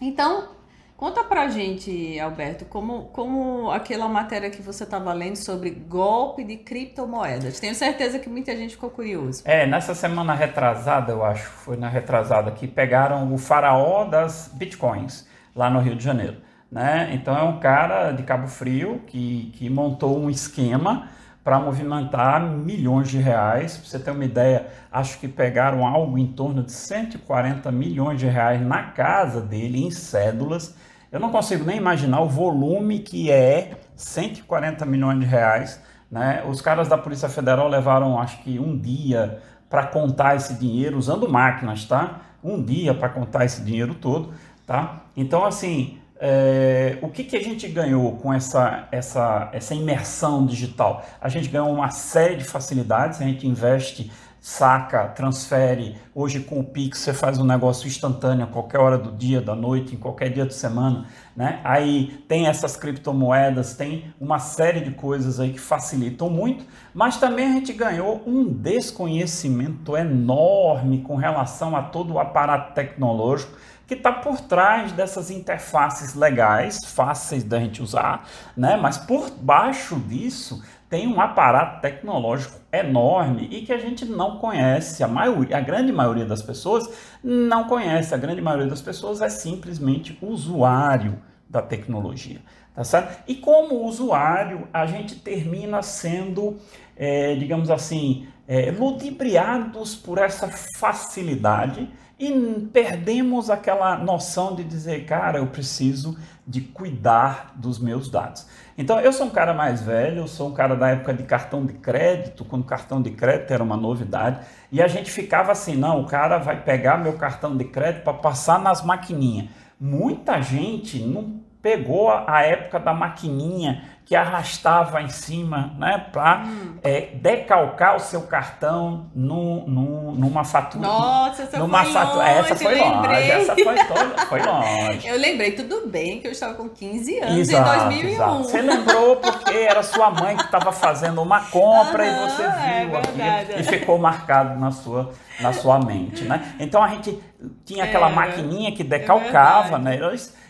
Então, 0.00 0.48
Conta 0.96 1.22
pra 1.22 1.48
gente, 1.48 2.18
Alberto, 2.18 2.64
como, 2.64 3.04
como 3.12 3.70
aquela 3.70 4.08
matéria 4.08 4.48
que 4.48 4.62
você 4.62 4.84
estava 4.84 5.12
lendo 5.12 5.36
sobre 5.36 5.68
golpe 5.68 6.42
de 6.42 6.56
criptomoedas. 6.56 7.60
Tenho 7.60 7.74
certeza 7.74 8.18
que 8.18 8.30
muita 8.30 8.56
gente 8.56 8.70
ficou 8.70 8.88
curioso. 8.88 9.42
É, 9.44 9.66
nessa 9.66 9.94
semana 9.94 10.34
retrasada, 10.34 11.12
eu 11.12 11.22
acho, 11.22 11.50
foi 11.50 11.76
na 11.76 11.88
retrasada, 11.88 12.50
que 12.50 12.66
pegaram 12.66 13.30
o 13.34 13.36
faraó 13.36 14.04
das 14.04 14.50
bitcoins 14.54 15.28
lá 15.54 15.68
no 15.68 15.80
Rio 15.80 15.96
de 15.96 16.02
Janeiro. 16.02 16.38
Né? 16.72 17.10
Então 17.12 17.36
é 17.36 17.42
um 17.42 17.60
cara 17.60 18.12
de 18.12 18.22
Cabo 18.22 18.48
Frio 18.48 19.02
que, 19.06 19.52
que 19.54 19.68
montou 19.68 20.18
um 20.18 20.30
esquema 20.30 21.10
para 21.46 21.60
movimentar 21.60 22.42
milhões 22.42 23.08
de 23.08 23.18
reais. 23.18 23.76
Para 23.78 23.86
você 23.86 23.98
ter 24.00 24.10
uma 24.10 24.24
ideia, 24.24 24.66
acho 24.90 25.20
que 25.20 25.28
pegaram 25.28 25.86
algo 25.86 26.18
em 26.18 26.26
torno 26.26 26.64
de 26.64 26.72
140 26.72 27.70
milhões 27.70 28.18
de 28.18 28.26
reais 28.26 28.60
na 28.60 28.90
casa 28.90 29.40
dele 29.40 29.86
em 29.86 29.90
cédulas 29.92 30.74
eu 31.16 31.20
não 31.20 31.30
consigo 31.30 31.64
nem 31.64 31.76
imaginar 31.76 32.20
o 32.20 32.28
volume 32.28 32.98
que 32.98 33.30
é 33.30 33.78
140 33.94 34.84
milhões 34.84 35.20
de 35.20 35.24
reais. 35.24 35.80
Né? 36.10 36.44
Os 36.46 36.60
caras 36.60 36.88
da 36.88 36.98
Polícia 36.98 37.28
Federal 37.28 37.68
levaram, 37.68 38.20
acho 38.20 38.42
que 38.42 38.58
um 38.58 38.76
dia 38.76 39.40
para 39.68 39.86
contar 39.86 40.36
esse 40.36 40.54
dinheiro 40.54 40.98
usando 40.98 41.28
máquinas, 41.28 41.84
tá? 41.84 42.20
Um 42.42 42.62
dia 42.62 42.94
para 42.94 43.08
contar 43.08 43.44
esse 43.44 43.62
dinheiro 43.62 43.94
todo, 43.94 44.32
tá? 44.66 45.04
Então, 45.16 45.44
assim, 45.44 45.98
é, 46.18 46.98
o 47.02 47.08
que, 47.08 47.24
que 47.24 47.36
a 47.36 47.42
gente 47.42 47.68
ganhou 47.68 48.16
com 48.16 48.32
essa, 48.32 48.88
essa, 48.90 49.50
essa 49.52 49.74
imersão 49.74 50.46
digital? 50.46 51.04
A 51.20 51.28
gente 51.28 51.48
ganhou 51.48 51.70
uma 51.72 51.90
série 51.90 52.36
de 52.36 52.44
facilidades, 52.44 53.20
a 53.20 53.24
gente 53.24 53.46
investe 53.46 54.10
saca, 54.46 55.08
transfere. 55.08 55.96
Hoje 56.14 56.38
com 56.38 56.60
o 56.60 56.64
Pix 56.64 57.00
você 57.00 57.12
faz 57.12 57.36
um 57.40 57.44
negócio 57.44 57.88
instantâneo 57.88 58.44
a 58.44 58.46
qualquer 58.46 58.78
hora 58.78 58.96
do 58.96 59.10
dia, 59.10 59.40
da 59.40 59.56
noite, 59.56 59.96
em 59.96 59.98
qualquer 59.98 60.30
dia 60.30 60.46
de 60.46 60.54
semana, 60.54 61.08
né? 61.36 61.60
Aí 61.64 62.24
tem 62.28 62.46
essas 62.46 62.76
criptomoedas, 62.76 63.74
tem 63.74 64.14
uma 64.20 64.38
série 64.38 64.78
de 64.78 64.92
coisas 64.92 65.40
aí 65.40 65.52
que 65.52 65.58
facilitam 65.58 66.30
muito, 66.30 66.64
mas 66.94 67.16
também 67.16 67.48
a 67.48 67.52
gente 67.54 67.72
ganhou 67.72 68.22
um 68.24 68.44
desconhecimento 68.44 69.96
enorme 69.96 71.02
com 71.02 71.16
relação 71.16 71.74
a 71.74 71.82
todo 71.82 72.14
o 72.14 72.20
aparato 72.20 72.72
tecnológico 72.72 73.52
que 73.86 73.94
está 73.94 74.12
por 74.12 74.40
trás 74.40 74.92
dessas 74.92 75.30
interfaces 75.30 76.14
legais, 76.14 76.84
fáceis 76.84 77.44
da 77.44 77.58
gente 77.58 77.82
usar, 77.82 78.28
né? 78.56 78.76
Mas 78.76 78.98
por 78.98 79.30
baixo 79.30 79.96
disso 80.00 80.62
tem 80.88 81.06
um 81.08 81.20
aparato 81.20 81.80
tecnológico 81.80 82.60
enorme 82.72 83.48
e 83.50 83.62
que 83.62 83.72
a 83.72 83.78
gente 83.78 84.04
não 84.04 84.38
conhece. 84.38 85.02
A, 85.02 85.08
maioria, 85.08 85.56
a 85.56 85.60
grande 85.60 85.92
maioria 85.92 86.24
das 86.24 86.42
pessoas 86.42 86.88
não 87.22 87.64
conhece. 87.64 88.14
A 88.14 88.18
grande 88.18 88.40
maioria 88.40 88.68
das 88.68 88.80
pessoas 88.80 89.20
é 89.20 89.28
simplesmente 89.28 90.16
usuário 90.22 91.20
da 91.48 91.62
tecnologia. 91.62 92.40
Tá 92.74 92.84
certo? 92.84 93.22
E 93.26 93.36
como 93.36 93.86
usuário, 93.86 94.68
a 94.70 94.84
gente 94.84 95.16
termina 95.16 95.82
sendo, 95.82 96.58
é, 96.96 97.34
digamos 97.34 97.70
assim, 97.70 98.26
é, 98.48 98.70
ludibriados 98.70 99.94
por 99.94 100.18
essa 100.18 100.48
facilidade 100.48 101.88
e 102.18 102.32
perdemos 102.72 103.50
aquela 103.50 103.98
noção 103.98 104.54
de 104.54 104.64
dizer, 104.64 105.04
cara, 105.04 105.38
eu 105.38 105.46
preciso 105.48 106.16
de 106.46 106.62
cuidar 106.62 107.52
dos 107.56 107.78
meus 107.78 108.08
dados. 108.08 108.46
Então, 108.78 108.98
eu 109.00 109.12
sou 109.12 109.26
um 109.26 109.30
cara 109.30 109.52
mais 109.52 109.82
velho, 109.82 110.20
eu 110.20 110.28
sou 110.28 110.48
um 110.48 110.52
cara 110.52 110.74
da 110.74 110.88
época 110.88 111.12
de 111.12 111.24
cartão 111.24 111.66
de 111.66 111.74
crédito, 111.74 112.44
quando 112.44 112.64
cartão 112.64 113.02
de 113.02 113.10
crédito 113.10 113.50
era 113.52 113.62
uma 113.62 113.76
novidade, 113.76 114.46
e 114.72 114.80
a 114.80 114.88
gente 114.88 115.10
ficava 115.10 115.52
assim, 115.52 115.76
não, 115.76 116.00
o 116.00 116.06
cara 116.06 116.38
vai 116.38 116.62
pegar 116.62 116.96
meu 116.96 117.14
cartão 117.14 117.56
de 117.56 117.64
crédito 117.64 118.04
para 118.04 118.14
passar 118.14 118.58
nas 118.60 118.82
maquininhas. 118.82 119.48
Muita 119.78 120.40
gente 120.40 120.98
não 121.00 121.40
pegou 121.66 122.12
a 122.12 122.42
época 122.42 122.78
da 122.78 122.94
maquininha 122.94 123.82
que 124.04 124.14
arrastava 124.14 125.02
em 125.02 125.08
cima, 125.08 125.74
né, 125.76 126.06
para 126.12 126.44
hum. 126.46 126.76
é, 126.80 127.08
decalcar 127.14 127.96
o 127.96 127.98
seu 127.98 128.22
cartão 128.22 129.10
no, 129.12 129.66
no, 129.66 130.12
numa 130.12 130.44
fatura. 130.44 130.86
Nossa, 130.86 131.42
essa 131.42 131.58
numa 131.58 131.82
foi 131.82 131.92
fatura, 131.92 132.24
longe, 132.24 132.38
essa 132.38 132.54
foi 132.54 132.78
longe, 132.78 133.30
essa 133.30 133.54
foi, 133.56 133.74
toda, 133.84 134.26
foi 134.28 134.42
longe. 134.42 135.08
Eu 135.08 135.18
lembrei, 135.18 135.50
tudo 135.50 135.88
bem, 135.88 136.20
que 136.20 136.28
eu 136.28 136.30
estava 136.30 136.54
com 136.54 136.68
15 136.68 137.18
anos 137.18 137.36
exato, 137.36 137.68
em 137.68 137.84
2001. 137.88 138.08
Exato. 138.10 138.42
Você 138.44 138.62
lembrou 138.62 139.16
porque 139.16 139.56
era 139.56 139.82
sua 139.82 140.08
mãe 140.12 140.36
que 140.36 140.44
estava 140.44 140.70
fazendo 140.70 141.20
uma 141.20 141.40
compra 141.40 142.04
uhum, 142.04 142.08
e 142.08 142.30
você 142.30 142.42
é 142.42 142.86
viu 142.86 143.24
é 143.24 143.40
aquilo 143.40 143.58
e 143.58 143.62
ficou 143.64 143.98
marcado 143.98 144.56
na 144.60 144.70
sua, 144.70 145.10
na 145.40 145.52
sua 145.52 145.80
mente, 145.80 146.22
né? 146.22 146.54
Então 146.60 146.80
a 146.80 146.86
gente 146.90 147.20
tinha 147.64 147.82
aquela 147.82 148.08
maquininha 148.08 148.70
que 148.70 148.84
decalcava, 148.84 149.74
é 149.74 149.80
né? 149.80 149.98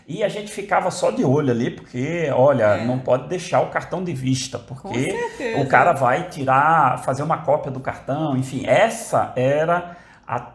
E 0.07 0.23
a 0.23 0.29
gente 0.29 0.49
ficava 0.49 0.89
só 0.89 1.11
de 1.11 1.25
olho 1.25 1.51
ali, 1.51 1.69
porque, 1.69 2.31
olha, 2.33 2.77
é. 2.77 2.85
não 2.85 2.97
pode 2.97 3.27
deixar 3.27 3.59
o 3.59 3.69
cartão 3.69 4.01
de 4.01 4.13
vista, 4.13 4.57
porque 4.57 5.13
o 5.59 5.67
cara 5.67 5.91
vai 5.91 6.29
tirar, 6.29 7.03
fazer 7.03 7.23
uma 7.23 7.39
cópia 7.39 7.69
do 7.69 7.81
cartão, 7.81 8.37
enfim, 8.37 8.65
essa 8.65 9.33
era 9.35 9.97
a 10.25 10.53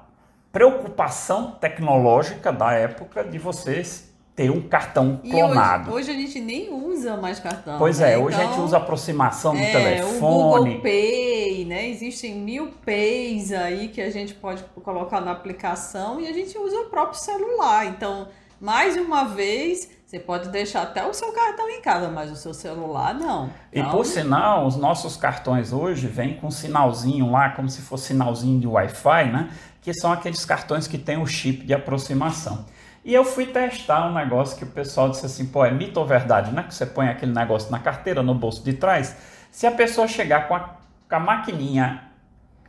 preocupação 0.50 1.50
tecnológica 1.52 2.50
da 2.50 2.72
época 2.72 3.24
de 3.24 3.38
vocês 3.38 4.10
ter 4.34 4.50
um 4.50 4.62
cartão 4.62 5.18
clonado. 5.18 5.92
Hoje, 5.92 6.10
hoje, 6.10 6.10
a 6.10 6.14
gente 6.14 6.40
nem 6.40 6.72
usa 6.72 7.18
mais 7.18 7.38
cartão. 7.38 7.76
Pois 7.78 8.00
é, 8.00 8.16
né? 8.16 8.18
hoje 8.18 8.28
então, 8.28 8.38
a 8.38 8.44
gente 8.44 8.52
então, 8.54 8.64
usa 8.64 8.76
aproximação 8.78 9.52
do 9.52 9.60
é, 9.60 9.70
telefone. 9.70 10.34
O 10.34 10.58
Google 10.64 10.80
Pay, 10.80 11.66
né? 11.66 11.88
Existem 11.90 12.36
mil 12.36 12.68
Pays 12.84 13.52
aí 13.52 13.88
que 13.88 14.00
a 14.00 14.10
gente 14.10 14.32
pode 14.32 14.64
colocar 14.82 15.20
na 15.20 15.32
aplicação 15.32 16.18
e 16.18 16.26
a 16.26 16.32
gente 16.32 16.56
usa 16.56 16.76
o 16.80 16.84
próprio 16.86 17.20
celular. 17.20 17.84
Então, 17.86 18.28
mais 18.62 18.96
uma 18.96 19.24
vez, 19.24 19.90
você 20.06 20.20
pode 20.20 20.48
deixar 20.50 20.82
até 20.82 21.04
o 21.04 21.12
seu 21.12 21.32
cartão 21.32 21.68
em 21.68 21.82
casa, 21.82 22.08
mas 22.08 22.30
o 22.30 22.36
seu 22.36 22.54
celular 22.54 23.12
não. 23.12 23.50
Então... 23.72 23.88
E 23.88 23.90
por 23.90 24.06
sinal, 24.06 24.64
os 24.68 24.76
nossos 24.76 25.16
cartões 25.16 25.72
hoje 25.72 26.06
vêm 26.06 26.36
com 26.36 26.46
um 26.46 26.50
sinalzinho 26.50 27.28
lá, 27.28 27.50
como 27.50 27.68
se 27.68 27.82
fosse 27.82 28.08
sinalzinho 28.08 28.60
de 28.60 28.68
Wi-Fi, 28.68 29.32
né? 29.32 29.50
Que 29.80 29.92
são 29.92 30.12
aqueles 30.12 30.44
cartões 30.44 30.86
que 30.86 30.96
tem 30.96 31.20
o 31.20 31.26
chip 31.26 31.66
de 31.66 31.74
aproximação. 31.74 32.64
E 33.04 33.12
eu 33.12 33.24
fui 33.24 33.46
testar 33.46 34.06
um 34.06 34.14
negócio 34.14 34.56
que 34.56 34.62
o 34.62 34.68
pessoal 34.68 35.10
disse 35.10 35.26
assim, 35.26 35.46
pô, 35.46 35.64
é 35.64 35.72
mito 35.72 35.98
ou 35.98 36.06
verdade, 36.06 36.52
né? 36.52 36.62
Que 36.62 36.72
você 36.72 36.86
põe 36.86 37.08
aquele 37.08 37.32
negócio 37.32 37.68
na 37.68 37.80
carteira, 37.80 38.22
no 38.22 38.32
bolso 38.32 38.62
de 38.62 38.74
trás. 38.74 39.16
Se 39.50 39.66
a 39.66 39.72
pessoa 39.72 40.06
chegar 40.06 40.46
com 40.46 40.54
a, 40.54 40.60
com 41.08 41.16
a 41.16 41.18
maquininha 41.18 42.04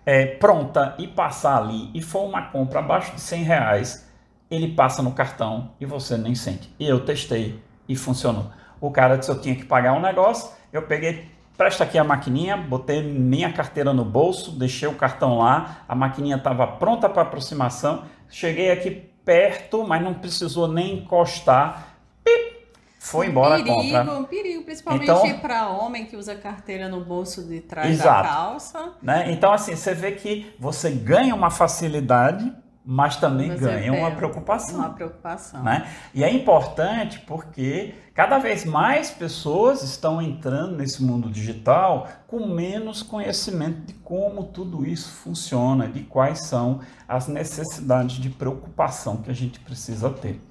é, 0.04 0.26
pronta 0.26 0.96
e 0.98 1.08
passar 1.08 1.58
ali 1.58 1.92
e 1.94 2.02
for 2.02 2.28
uma 2.28 2.42
compra 2.42 2.80
abaixo 2.80 3.14
de 3.14 3.22
100 3.22 3.44
reais, 3.44 4.13
ele 4.56 4.74
passa 4.74 5.02
no 5.02 5.12
cartão 5.12 5.72
e 5.80 5.86
você 5.86 6.18
nem 6.18 6.36
sente. 6.36 6.74
E 6.80 6.88
eu 6.88 7.06
testei 7.06 7.60
e 7.88 7.96
funcionou. 7.96 8.52
O 8.80 8.92
cara 8.92 9.18
disse 9.18 9.32
eu 9.32 9.40
tinha 9.40 9.56
que 9.56 9.66
pagar 9.66 9.94
um 9.94 10.02
negócio, 10.02 10.52
eu 10.72 10.82
peguei, 10.82 11.30
presta 11.58 11.84
aqui 11.84 11.98
a 11.98 12.04
maquininha, 12.04 12.58
botei 12.58 13.02
minha 13.02 13.52
carteira 13.52 13.94
no 13.94 14.04
bolso, 14.04 14.52
deixei 14.52 14.88
o 14.88 14.96
cartão 14.96 15.38
lá, 15.38 15.84
a 15.88 15.96
maquininha 15.96 16.36
estava 16.36 16.68
pronta 16.68 17.08
para 17.08 17.22
aproximação, 17.22 18.04
cheguei 18.30 18.72
aqui 18.72 18.92
perto, 19.24 19.88
mas 19.88 20.02
não 20.04 20.14
precisou 20.14 20.68
nem 20.68 20.96
encostar, 20.96 21.96
pip, 22.24 22.54
foi 23.00 23.28
embora 23.28 23.56
perigo, 23.56 23.72
a 23.72 23.76
compra. 23.76 24.20
Um 24.20 24.24
perigo, 24.24 24.64
principalmente 24.64 25.04
então, 25.04 25.40
para 25.40 25.70
homem 25.70 26.06
que 26.06 26.16
usa 26.16 26.36
carteira 26.36 26.90
no 26.90 27.04
bolso 27.04 27.44
de 27.44 27.62
trás 27.62 27.90
exato, 27.90 28.24
da 28.24 28.30
calça. 28.30 28.94
Né? 29.02 29.32
Então, 29.32 29.52
assim, 29.52 29.76
você 29.76 29.94
vê 29.94 30.14
que 30.14 30.54
você 30.60 30.90
ganha 30.90 31.36
uma 31.36 31.50
facilidade 31.50 32.52
mas 32.86 33.16
também 33.16 33.50
Você 33.50 33.60
ganha 33.60 33.94
uma 33.94 34.12
preocupação. 34.12 34.80
Uma 34.80 34.90
preocupação. 34.90 35.64
Né? 35.64 35.88
E 36.14 36.24
é 36.24 36.32
importante 36.32 37.20
porque 37.22 37.94
cada 38.14 38.38
vez 38.40 38.66
mais 38.66 39.10
pessoas 39.10 39.84
estão 39.84 40.22
entrando 40.22 40.76
nesse 40.76 41.02
mundo 41.02 41.30
digital 41.30 42.08
com 42.28 42.46
menos 42.48 43.02
conhecimento 43.02 43.86
de 43.86 43.94
como 43.94 44.44
tudo 44.44 44.86
isso 44.86 45.10
funciona, 45.12 45.88
de 45.88 46.02
quais 46.02 46.46
são 46.46 46.82
as 47.08 47.28
necessidades 47.28 48.18
de 48.18 48.30
preocupação 48.30 49.18
que 49.18 49.32
a 49.32 49.36
gente 49.36 49.60
precisa 49.62 50.10
ter. 50.10 50.42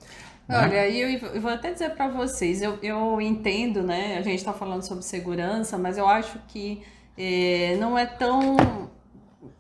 Né? 0.49 0.59
Olha, 0.59 0.89
eu 0.89 1.41
vou 1.41 1.51
até 1.51 1.73
dizer 1.73 1.91
para 1.91 2.09
vocês, 2.09 2.63
eu, 2.63 2.79
eu 2.83 3.21
entendo, 3.21 3.83
né? 3.83 4.17
A 4.19 4.23
gente 4.23 4.39
está 4.39 4.53
falando 4.53 4.83
sobre 4.83 5.05
segurança, 5.05 5.77
mas 5.77 5.99
eu 5.99 6.09
acho 6.09 6.39
que 6.49 6.83
é, 7.17 7.77
não 7.79 7.97
é 7.97 8.07
tão 8.07 8.91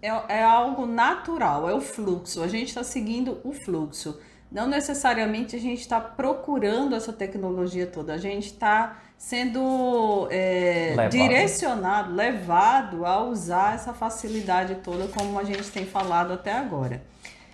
é, 0.00 0.08
é 0.08 0.42
algo 0.42 0.86
natural, 0.86 1.68
é 1.68 1.74
o 1.74 1.80
fluxo. 1.80 2.42
A 2.42 2.48
gente 2.48 2.68
está 2.68 2.84
seguindo 2.84 3.40
o 3.44 3.52
fluxo. 3.52 4.18
Não 4.50 4.66
necessariamente 4.66 5.56
a 5.56 5.58
gente 5.58 5.80
está 5.80 5.98
procurando 5.98 6.94
essa 6.94 7.12
tecnologia 7.12 7.86
toda, 7.86 8.12
a 8.12 8.18
gente 8.18 8.48
está 8.48 8.98
sendo 9.16 10.28
é, 10.30 10.88
levado. 10.90 11.10
direcionado, 11.10 12.14
levado 12.14 13.06
a 13.06 13.22
usar 13.22 13.76
essa 13.76 13.94
facilidade 13.94 14.74
toda, 14.84 15.08
como 15.08 15.38
a 15.38 15.44
gente 15.44 15.70
tem 15.70 15.86
falado 15.86 16.34
até 16.34 16.52
agora. 16.52 17.02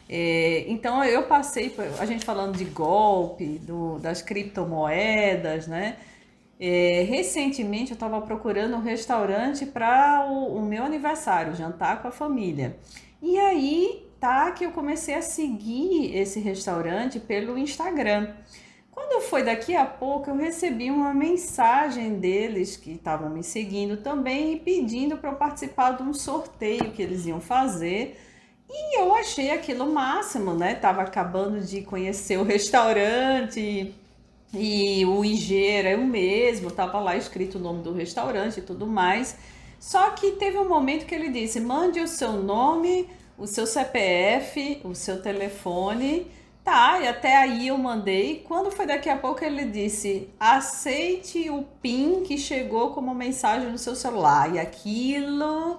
É, 0.08 0.64
então 0.66 1.04
eu 1.04 1.24
passei, 1.24 1.72
a 1.98 2.06
gente 2.06 2.24
falando 2.24 2.56
de 2.56 2.64
golpe, 2.64 3.58
do, 3.60 3.98
das 3.98 4.20
criptomoedas, 4.22 5.68
né? 5.68 5.98
É, 6.60 7.06
recentemente 7.08 7.92
eu 7.92 7.94
estava 7.94 8.20
procurando 8.20 8.74
um 8.76 8.80
restaurante 8.80 9.64
para 9.64 10.26
o, 10.28 10.56
o, 10.56 10.62
meu 10.62 10.84
aniversário, 10.84 11.54
jantar 11.54 12.02
com 12.02 12.08
a 12.08 12.10
família. 12.10 12.76
E 13.22 13.38
aí 13.38 14.06
tá 14.18 14.50
que 14.50 14.64
eu 14.64 14.72
comecei 14.72 15.14
a 15.14 15.22
seguir 15.22 16.16
esse 16.16 16.40
restaurante 16.40 17.20
pelo 17.20 17.56
Instagram. 17.56 18.34
Quando 18.90 19.22
foi 19.22 19.44
daqui 19.44 19.76
a 19.76 19.86
pouco, 19.86 20.28
eu 20.28 20.36
recebi 20.36 20.90
uma 20.90 21.14
mensagem 21.14 22.18
deles 22.18 22.76
que 22.76 22.92
estavam 22.92 23.30
me 23.30 23.44
seguindo 23.44 23.98
também 23.98 24.54
e 24.54 24.58
pedindo 24.58 25.16
para 25.16 25.30
eu 25.30 25.36
participar 25.36 25.92
de 25.92 26.02
um 26.02 26.12
sorteio 26.12 26.90
que 26.90 27.00
eles 27.00 27.24
iam 27.24 27.40
fazer. 27.40 28.18
E 28.68 28.98
eu 28.98 29.14
achei 29.14 29.52
aquilo 29.52 29.86
máximo, 29.86 30.52
né? 30.52 30.74
Tava 30.74 31.02
acabando 31.02 31.60
de 31.60 31.82
conhecer 31.82 32.38
o 32.38 32.42
restaurante 32.42 33.94
e 34.52 35.04
o 35.04 35.24
IG 35.24 35.66
era 35.66 35.98
o 35.98 36.06
mesmo, 36.06 36.70
tava 36.70 36.98
lá 37.00 37.16
escrito 37.16 37.58
o 37.58 37.60
nome 37.60 37.82
do 37.82 37.92
restaurante 37.92 38.58
e 38.58 38.62
tudo 38.62 38.86
mais. 38.86 39.36
Só 39.78 40.10
que 40.10 40.32
teve 40.32 40.58
um 40.58 40.68
momento 40.68 41.06
que 41.06 41.14
ele 41.14 41.30
disse: 41.30 41.60
mande 41.60 42.00
o 42.00 42.08
seu 42.08 42.32
nome, 42.32 43.08
o 43.36 43.46
seu 43.46 43.66
CPF, 43.66 44.80
o 44.84 44.94
seu 44.94 45.22
telefone 45.22 46.26
Tá, 46.68 47.00
e 47.00 47.08
até 47.08 47.34
aí 47.34 47.68
eu 47.68 47.78
mandei. 47.78 48.44
Quando 48.46 48.70
foi 48.70 48.84
daqui 48.84 49.08
a 49.08 49.16
pouco 49.16 49.42
ele 49.42 49.64
disse: 49.64 50.28
aceite 50.38 51.48
o 51.48 51.62
PIN 51.80 52.22
que 52.22 52.36
chegou 52.36 52.90
como 52.90 53.14
mensagem 53.14 53.70
no 53.70 53.78
seu 53.78 53.96
celular. 53.96 54.54
E 54.54 54.58
aquilo 54.58 55.78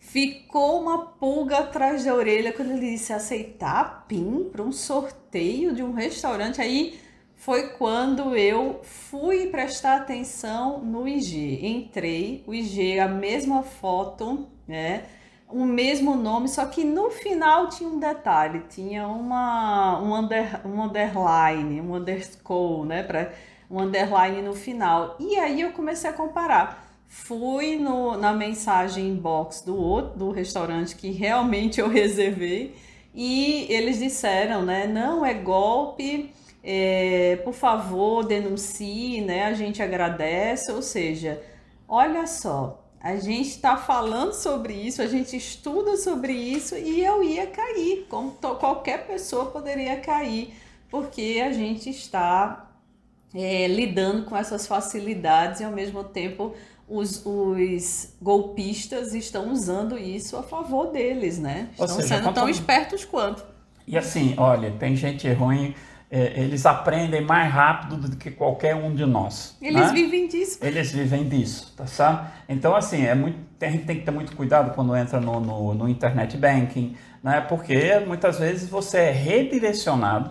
ficou 0.00 0.82
uma 0.82 0.98
pulga 1.06 1.58
atrás 1.58 2.04
da 2.04 2.12
orelha 2.12 2.52
quando 2.52 2.72
ele 2.72 2.90
disse 2.90 3.12
aceitar 3.12 4.06
PIN 4.08 4.48
para 4.50 4.60
um 4.60 4.72
sorteio 4.72 5.72
de 5.72 5.84
um 5.84 5.92
restaurante. 5.92 6.60
Aí 6.60 6.98
foi 7.48 7.70
quando 7.70 8.36
eu 8.36 8.82
fui 8.82 9.46
prestar 9.46 9.96
atenção 9.96 10.80
no 10.80 11.08
IG. 11.08 11.66
Entrei, 11.66 12.44
o 12.46 12.52
IG, 12.52 12.98
a 12.98 13.08
mesma 13.08 13.62
foto, 13.62 14.46
né? 14.66 15.04
o 15.48 15.64
mesmo 15.64 16.14
nome, 16.14 16.46
só 16.46 16.66
que 16.66 16.84
no 16.84 17.10
final 17.10 17.70
tinha 17.70 17.88
um 17.88 17.98
detalhe, 17.98 18.64
tinha 18.68 19.08
uma, 19.08 19.98
um, 19.98 20.14
under, 20.14 20.60
um 20.66 20.82
underline, 20.82 21.80
um 21.80 21.94
underscore, 21.94 22.86
né? 22.86 23.02
Pra, 23.02 23.32
um 23.70 23.80
underline 23.80 24.42
no 24.42 24.52
final. 24.52 25.16
E 25.18 25.36
aí 25.36 25.62
eu 25.62 25.72
comecei 25.72 26.10
a 26.10 26.12
comparar. 26.12 26.86
Fui 27.06 27.76
no, 27.76 28.14
na 28.18 28.34
mensagem 28.34 29.08
inbox 29.08 29.62
do 29.62 29.74
outro, 29.74 30.18
do 30.18 30.30
restaurante 30.30 30.94
que 30.94 31.10
realmente 31.12 31.80
eu 31.80 31.88
reservei, 31.88 32.76
e 33.14 33.66
eles 33.70 34.00
disseram, 34.00 34.66
né? 34.66 34.86
Não 34.86 35.24
é 35.24 35.32
golpe, 35.32 36.30
é, 36.62 37.36
por 37.44 37.54
favor, 37.54 38.24
denuncie, 38.24 39.20
né? 39.20 39.44
A 39.44 39.54
gente 39.54 39.82
agradece. 39.82 40.70
Ou 40.72 40.82
seja, 40.82 41.42
olha 41.88 42.26
só, 42.26 42.84
a 43.00 43.16
gente 43.16 43.48
está 43.48 43.76
falando 43.76 44.32
sobre 44.32 44.74
isso, 44.74 45.00
a 45.00 45.06
gente 45.06 45.36
estuda 45.36 45.96
sobre 45.96 46.32
isso 46.32 46.76
e 46.76 47.04
eu 47.04 47.22
ia 47.22 47.46
cair, 47.46 48.06
como 48.08 48.32
qualquer 48.32 49.06
pessoa 49.06 49.46
poderia 49.46 49.96
cair, 50.00 50.52
porque 50.90 51.40
a 51.44 51.52
gente 51.52 51.88
está 51.90 52.68
é, 53.32 53.68
lidando 53.68 54.24
com 54.24 54.36
essas 54.36 54.66
facilidades 54.66 55.60
e 55.60 55.64
ao 55.64 55.70
mesmo 55.70 56.02
tempo 56.02 56.54
os, 56.88 57.24
os, 57.24 58.14
golpistas 58.20 59.14
estão 59.14 59.52
usando 59.52 59.96
isso 59.96 60.36
a 60.36 60.42
favor 60.42 60.86
deles, 60.90 61.38
né? 61.38 61.68
Estão 61.72 61.88
seja, 61.88 62.08
sendo 62.08 62.32
tão 62.32 62.48
espertos 62.48 63.04
quanto. 63.04 63.44
E 63.86 63.96
assim, 63.96 64.34
olha, 64.38 64.72
tem 64.72 64.96
gente 64.96 65.30
ruim 65.32 65.74
é, 66.10 66.40
eles 66.40 66.64
aprendem 66.64 67.20
mais 67.20 67.52
rápido 67.52 67.96
do 67.96 68.16
que 68.16 68.30
qualquer 68.30 68.74
um 68.74 68.94
de 68.94 69.04
nós. 69.04 69.56
Eles 69.60 69.88
né? 69.88 69.92
vivem 69.92 70.26
disso. 70.26 70.58
Eles 70.62 70.90
vivem 70.90 71.28
disso, 71.28 71.74
tá 71.76 71.86
certo? 71.86 72.26
Então, 72.48 72.74
assim, 72.74 73.04
é 73.04 73.14
muito, 73.14 73.38
a 73.60 73.68
gente 73.68 73.84
tem 73.84 73.98
que 73.98 74.04
ter 74.04 74.10
muito 74.10 74.34
cuidado 74.34 74.74
quando 74.74 74.96
entra 74.96 75.20
no, 75.20 75.38
no, 75.38 75.74
no 75.74 75.88
internet 75.88 76.36
banking, 76.36 76.96
né? 77.22 77.40
Porque 77.42 77.98
muitas 78.06 78.38
vezes 78.38 78.68
você 78.68 78.98
é 78.98 79.10
redirecionado 79.10 80.30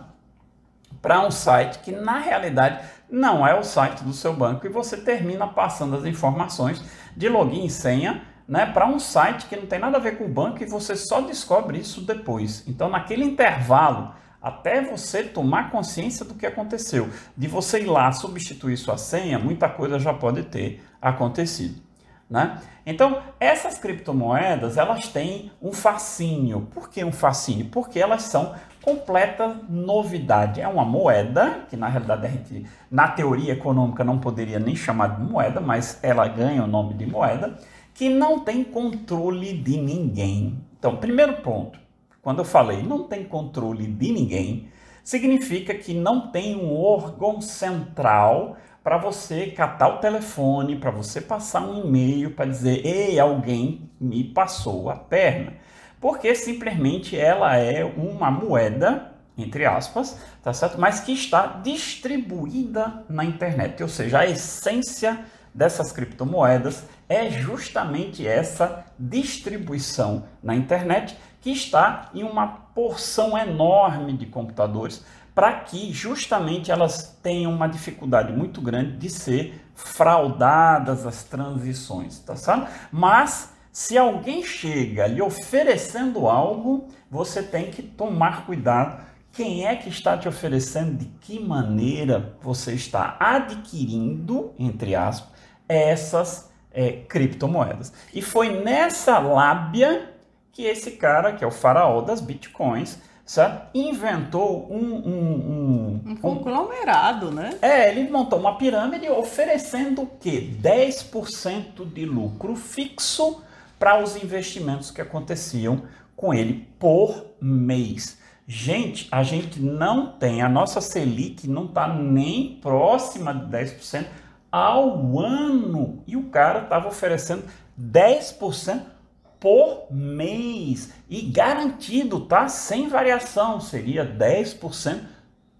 para 1.01 1.25
um 1.25 1.29
site 1.29 1.79
que 1.79 1.91
na 1.91 2.17
realidade 2.17 2.79
não 3.09 3.47
é 3.47 3.57
o 3.57 3.63
site 3.63 4.03
do 4.03 4.13
seu 4.13 4.33
banco 4.33 4.65
e 4.65 4.69
você 4.69 4.97
termina 4.97 5.47
passando 5.47 5.95
as 5.95 6.05
informações 6.05 6.83
de 7.15 7.29
login 7.29 7.65
e 7.65 7.69
senha 7.69 8.23
né, 8.47 8.65
para 8.65 8.87
um 8.87 8.97
site 8.97 9.45
que 9.45 9.55
não 9.55 9.65
tem 9.65 9.77
nada 9.77 9.97
a 9.97 9.99
ver 9.99 10.17
com 10.17 10.25
o 10.25 10.29
banco 10.29 10.63
e 10.63 10.65
você 10.65 10.95
só 10.95 11.21
descobre 11.21 11.77
isso 11.77 12.01
depois. 12.01 12.63
Então, 12.67 12.89
naquele 12.89 13.23
intervalo 13.23 14.13
até 14.41 14.81
você 14.81 15.23
tomar 15.23 15.71
consciência 15.71 16.25
do 16.25 16.33
que 16.33 16.45
aconteceu. 16.45 17.09
De 17.35 17.47
você 17.47 17.81
ir 17.81 17.87
lá 17.87 18.11
substituir 18.11 18.77
sua 18.77 18.97
senha, 18.97 19.39
muita 19.39 19.67
coisa 19.67 19.99
já 19.99 20.13
pode 20.13 20.43
ter 20.43 20.83
acontecido. 21.01 21.81
Né? 22.29 22.59
Então, 22.85 23.21
essas 23.39 23.77
criptomoedas, 23.77 24.77
elas 24.77 25.07
têm 25.07 25.51
um 25.61 25.71
fascínio. 25.71 26.67
Por 26.73 26.89
que 26.89 27.03
um 27.03 27.11
fascínio? 27.11 27.67
Porque 27.71 27.99
elas 27.99 28.23
são 28.23 28.53
completa 28.81 29.59
novidade. 29.69 30.61
É 30.61 30.67
uma 30.67 30.85
moeda, 30.85 31.65
que 31.69 31.77
na 31.77 31.87
realidade 31.87 32.25
a 32.25 32.29
gente, 32.29 32.65
na 32.91 33.07
teoria 33.07 33.53
econômica, 33.53 34.03
não 34.03 34.19
poderia 34.19 34.59
nem 34.59 34.75
chamar 34.75 35.19
de 35.19 35.29
moeda, 35.29 35.61
mas 35.61 35.99
ela 36.03 36.27
ganha 36.27 36.63
o 36.63 36.67
nome 36.67 36.93
de 36.93 37.05
moeda, 37.05 37.57
que 37.93 38.09
não 38.09 38.41
tem 38.41 38.63
controle 38.63 39.53
de 39.53 39.77
ninguém. 39.77 40.61
Então, 40.77 40.97
primeiro 40.97 41.41
ponto, 41.41 41.79
quando 42.27 42.39
eu 42.39 42.45
falei 42.45 42.83
não 42.83 43.03
tem 43.03 43.23
controle 43.23 43.87
de 43.87 44.11
ninguém, 44.11 44.67
significa 45.01 45.73
que 45.73 45.93
não 45.93 46.29
tem 46.29 46.57
um 46.57 46.75
órgão 46.77 47.39
central 47.39 48.57
para 48.83 48.97
você 48.97 49.47
catar 49.47 49.87
o 49.87 49.99
telefone, 49.99 50.75
para 50.75 50.91
você 50.91 51.21
passar 51.21 51.61
um 51.61 51.85
e-mail 51.85 52.31
para 52.31 52.43
dizer, 52.47 52.85
ei, 52.85 53.17
alguém 53.17 53.89
me 53.97 54.25
passou 54.25 54.89
a 54.89 54.97
perna. 54.97 55.53
Porque 56.01 56.35
simplesmente 56.35 57.17
ela 57.17 57.55
é 57.55 57.85
uma 57.85 58.29
moeda, 58.29 59.13
entre 59.37 59.65
aspas, 59.65 60.19
tá 60.43 60.51
certo? 60.51 60.77
Mas 60.77 60.99
que 60.99 61.13
está 61.13 61.45
distribuída 61.63 63.05
na 63.07 63.23
internet. 63.23 63.81
Ou 63.81 63.87
seja, 63.87 64.19
a 64.19 64.25
essência 64.25 65.17
dessas 65.53 65.93
criptomoedas 65.93 66.83
é 67.07 67.29
justamente 67.29 68.27
essa 68.27 68.85
distribuição 68.99 70.25
na 70.43 70.53
internet 70.53 71.15
que 71.47 71.51
está 71.53 72.09
em 72.13 72.23
uma 72.23 72.45
porção 72.75 73.37
enorme 73.37 74.11
de 74.11 74.25
computadores 74.25 75.01
para 75.33 75.53
que 75.53 75.93
justamente 75.93 76.71
elas 76.71 77.17
tenham 77.23 77.53
uma 77.53 77.69
dificuldade 77.69 78.33
muito 78.33 78.59
grande 78.59 78.97
de 78.97 79.09
ser 79.09 79.65
fraudadas 79.73 81.05
as 81.05 81.23
transições, 81.23 82.19
tá 82.19 82.35
certo? 82.35 82.69
Mas 82.91 83.53
se 83.71 83.97
alguém 83.97 84.43
chega 84.43 85.07
lhe 85.07 85.21
oferecendo 85.21 86.27
algo, 86.27 86.89
você 87.09 87.41
tem 87.41 87.71
que 87.71 87.81
tomar 87.81 88.45
cuidado. 88.45 89.01
Quem 89.31 89.65
é 89.65 89.73
que 89.77 89.87
está 89.87 90.17
te 90.17 90.27
oferecendo? 90.27 90.97
De 90.97 91.05
que 91.21 91.39
maneira 91.39 92.35
você 92.41 92.73
está 92.73 93.15
adquirindo, 93.21 94.53
entre 94.59 94.95
aspas, 94.95 95.31
essas 95.69 96.51
é, 96.73 96.91
criptomoedas? 97.07 97.93
E 98.13 98.21
foi 98.21 98.61
nessa 98.61 99.17
lábia 99.17 100.16
que 100.57 100.65
esse 100.65 100.89
cara, 100.89 101.33
que 101.33 101.43
é 101.43 101.47
o 101.47 101.51
faraó 101.51 102.01
das 102.01 102.19
bitcoins, 102.19 102.97
sabe, 103.23 103.61
inventou 103.75 104.67
um... 104.73 104.95
Um, 104.95 106.01
um, 106.01 106.01
um 106.03 106.15
conglomerado, 106.15 107.27
um, 107.27 107.31
né? 107.31 107.59
É, 107.61 107.91
ele 107.91 108.09
montou 108.09 108.39
uma 108.39 108.57
pirâmide 108.57 109.07
oferecendo 109.07 110.01
o 110.01 110.07
quê? 110.07 110.51
10% 110.59 111.85
de 111.93 112.07
lucro 112.07 112.55
fixo 112.55 113.43
para 113.77 114.01
os 114.01 114.15
investimentos 114.15 114.89
que 114.89 114.99
aconteciam 114.99 115.83
com 116.15 116.33
ele 116.33 116.67
por 116.79 117.35
mês. 117.39 118.17
Gente, 118.47 119.07
a 119.11 119.21
gente 119.21 119.61
não 119.61 120.07
tem, 120.13 120.41
a 120.41 120.49
nossa 120.49 120.81
Selic 120.81 121.47
não 121.47 121.65
está 121.65 121.87
nem 121.87 122.57
próxima 122.59 123.31
de 123.31 123.45
10% 123.55 124.07
ao 124.51 125.19
ano. 125.19 126.01
E 126.07 126.17
o 126.17 126.23
cara 126.29 126.63
estava 126.63 126.87
oferecendo 126.87 127.43
10% 127.79 128.96
por 129.39 129.87
mês 129.91 130.91
e 131.09 131.21
garantido, 131.21 132.21
tá? 132.21 132.47
Sem 132.47 132.87
variação, 132.87 133.59
seria 133.59 134.05
10% 134.05 135.01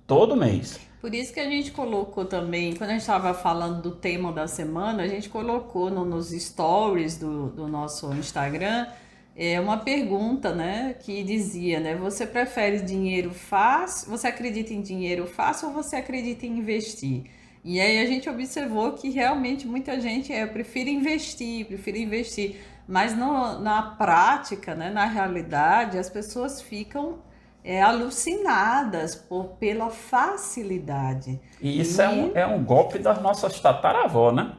todo 0.06 0.36
mês. 0.36 0.80
Por 1.00 1.14
isso 1.14 1.34
que 1.34 1.40
a 1.40 1.50
gente 1.50 1.72
colocou 1.72 2.26
também, 2.26 2.76
quando 2.76 2.90
a 2.90 2.94
gente 2.94 3.02
estava 3.02 3.34
falando 3.34 3.82
do 3.82 3.92
tema 3.92 4.32
da 4.32 4.48
semana, 4.48 5.04
a 5.04 5.08
gente 5.08 5.30
colocou 5.30 5.90
no, 5.90 6.04
nos 6.04 6.30
stories 6.32 7.18
do, 7.18 7.50
do 7.50 7.68
nosso 7.68 8.12
Instagram 8.14 8.88
é, 9.40 9.60
uma 9.60 9.78
pergunta, 9.78 10.52
né, 10.56 10.96
que 11.00 11.24
dizia, 11.24 11.80
né, 11.80 11.96
você 11.96 12.26
prefere 12.26 12.80
dinheiro 12.80 13.32
fácil, 13.32 14.10
você 14.10 14.26
acredita 14.26 14.74
em 14.74 14.82
dinheiro 14.82 15.28
fácil 15.28 15.68
ou 15.68 15.76
você 15.76 15.98
acredita 15.98 16.48
em 16.48 16.58
investir? 16.58 17.26
E 17.64 17.80
aí 17.80 18.00
a 18.00 18.06
gente 18.08 18.28
observou 18.28 18.94
que 18.94 19.12
realmente 19.12 19.68
muita 19.68 20.02
gente 20.02 20.34
é, 20.34 20.48
prefere 20.48 20.90
investir, 20.90 21.66
prefere 21.66 22.02
investir. 22.02 22.56
Mas 22.88 23.16
no, 23.16 23.60
na 23.60 23.82
prática, 23.82 24.74
né, 24.74 24.90
na 24.90 25.06
realidade, 25.06 25.98
as 25.98 26.10
pessoas 26.10 26.62
ficam 26.62 27.20
é, 27.64 27.82
alucinadas 27.82 29.14
por, 29.14 29.58
pela 29.60 29.90
facilidade. 29.90 31.40
E 31.62 31.82
isso 31.82 32.02
e... 32.02 32.06
É, 32.06 32.10
um, 32.10 32.32
é 32.34 32.48
um 32.48 32.64
golpe 32.64 32.98
das 32.98 33.22
nossas 33.22 33.60
tataravó, 33.60 34.32
né? 34.32 34.54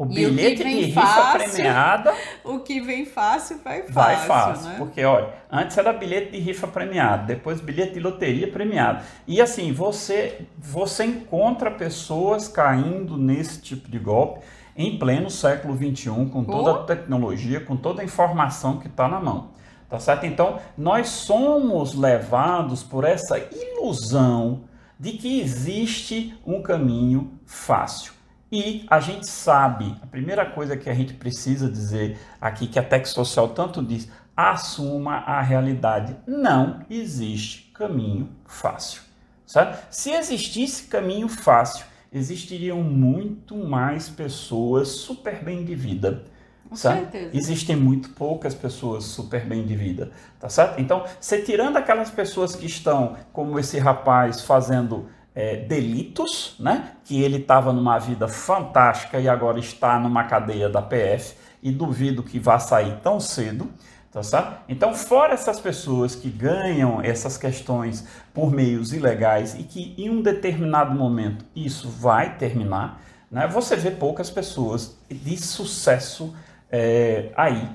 O 0.00 0.04
bilhete 0.06 0.62
o 0.62 0.64
de 0.64 0.74
rifa 0.76 1.02
fácil, 1.02 1.50
premiada. 1.52 2.14
O 2.42 2.60
que 2.60 2.80
vem 2.80 3.04
fácil 3.04 3.58
vai 3.62 3.82
fácil. 3.82 3.92
Vai 3.92 4.16
fácil, 4.26 4.68
né? 4.70 4.74
porque 4.78 5.04
olha, 5.04 5.28
antes 5.52 5.76
era 5.76 5.92
bilhete 5.92 6.30
de 6.30 6.38
rifa 6.38 6.66
premiado, 6.66 7.26
depois 7.26 7.60
bilhete 7.60 7.94
de 7.94 8.00
loteria 8.00 8.50
premiado. 8.50 9.04
E 9.26 9.42
assim, 9.42 9.72
você, 9.72 10.46
você 10.56 11.04
encontra 11.04 11.70
pessoas 11.70 12.48
caindo 12.48 13.18
nesse 13.18 13.60
tipo 13.60 13.90
de 13.90 13.98
golpe 13.98 14.40
em 14.80 14.98
pleno 14.98 15.30
século 15.30 15.76
XXI, 15.76 16.26
com 16.32 16.42
toda 16.42 16.70
a 16.70 16.84
tecnologia, 16.84 17.60
com 17.60 17.76
toda 17.76 18.00
a 18.00 18.04
informação 18.04 18.78
que 18.78 18.86
está 18.86 19.06
na 19.06 19.20
mão. 19.20 19.50
Tá 19.90 19.98
certo? 19.98 20.24
Então, 20.24 20.58
nós 20.78 21.08
somos 21.08 21.94
levados 21.94 22.82
por 22.82 23.04
essa 23.04 23.38
ilusão 23.38 24.62
de 24.98 25.12
que 25.12 25.40
existe 25.40 26.34
um 26.46 26.62
caminho 26.62 27.32
fácil. 27.44 28.12
E 28.50 28.86
a 28.88 29.00
gente 29.00 29.28
sabe, 29.28 29.96
a 30.02 30.06
primeira 30.06 30.46
coisa 30.46 30.76
que 30.76 30.88
a 30.88 30.94
gente 30.94 31.14
precisa 31.14 31.70
dizer 31.70 32.18
aqui, 32.40 32.66
que 32.66 32.78
a 32.78 32.82
Tech 32.82 33.06
Social 33.08 33.48
tanto 33.48 33.82
diz, 33.82 34.08
assuma 34.34 35.16
a 35.18 35.42
realidade. 35.42 36.16
Não 36.26 36.80
existe 36.88 37.70
caminho 37.74 38.30
fácil. 38.46 39.02
Sabe? 39.44 39.76
Se 39.90 40.10
existisse 40.12 40.84
caminho 40.84 41.28
fácil, 41.28 41.84
existiriam 42.12 42.82
muito 42.82 43.56
mais 43.56 44.08
pessoas 44.08 44.88
super 44.88 45.42
bem 45.42 45.64
de 45.64 45.74
vida. 45.74 46.24
Com 46.68 46.76
certeza. 46.76 47.30
Existem 47.36 47.74
muito 47.74 48.10
poucas 48.10 48.54
pessoas 48.54 49.04
super 49.04 49.44
bem 49.44 49.66
de 49.66 49.74
vida, 49.74 50.12
tá 50.38 50.48
certo? 50.48 50.80
Então, 50.80 51.04
você 51.20 51.42
tirando 51.42 51.76
aquelas 51.76 52.10
pessoas 52.10 52.54
que 52.54 52.66
estão, 52.66 53.16
como 53.32 53.58
esse 53.58 53.76
rapaz, 53.78 54.42
fazendo 54.42 55.08
é, 55.34 55.56
delitos, 55.56 56.54
né? 56.60 56.92
Que 57.04 57.22
ele 57.22 57.38
estava 57.38 57.72
numa 57.72 57.98
vida 57.98 58.28
fantástica 58.28 59.18
e 59.18 59.28
agora 59.28 59.58
está 59.58 59.98
numa 59.98 60.24
cadeia 60.24 60.68
da 60.68 60.80
PF 60.80 61.34
e 61.60 61.72
duvido 61.72 62.22
que 62.22 62.38
vá 62.38 62.58
sair 62.58 63.00
tão 63.02 63.18
cedo. 63.18 63.68
Tá 64.12 64.22
certo? 64.22 64.60
Então, 64.68 64.92
fora 64.92 65.34
essas 65.34 65.60
pessoas 65.60 66.16
que 66.16 66.28
ganham 66.28 67.00
essas 67.00 67.36
questões 67.36 68.06
por 68.34 68.50
meios 68.50 68.92
ilegais 68.92 69.54
e 69.54 69.62
que 69.62 69.94
em 69.96 70.10
um 70.10 70.20
determinado 70.20 70.98
momento 70.98 71.44
isso 71.54 71.88
vai 71.88 72.36
terminar, 72.36 73.00
né? 73.30 73.46
você 73.46 73.76
vê 73.76 73.92
poucas 73.92 74.28
pessoas 74.28 74.98
de 75.08 75.36
sucesso 75.36 76.34
é, 76.68 77.30
aí 77.36 77.68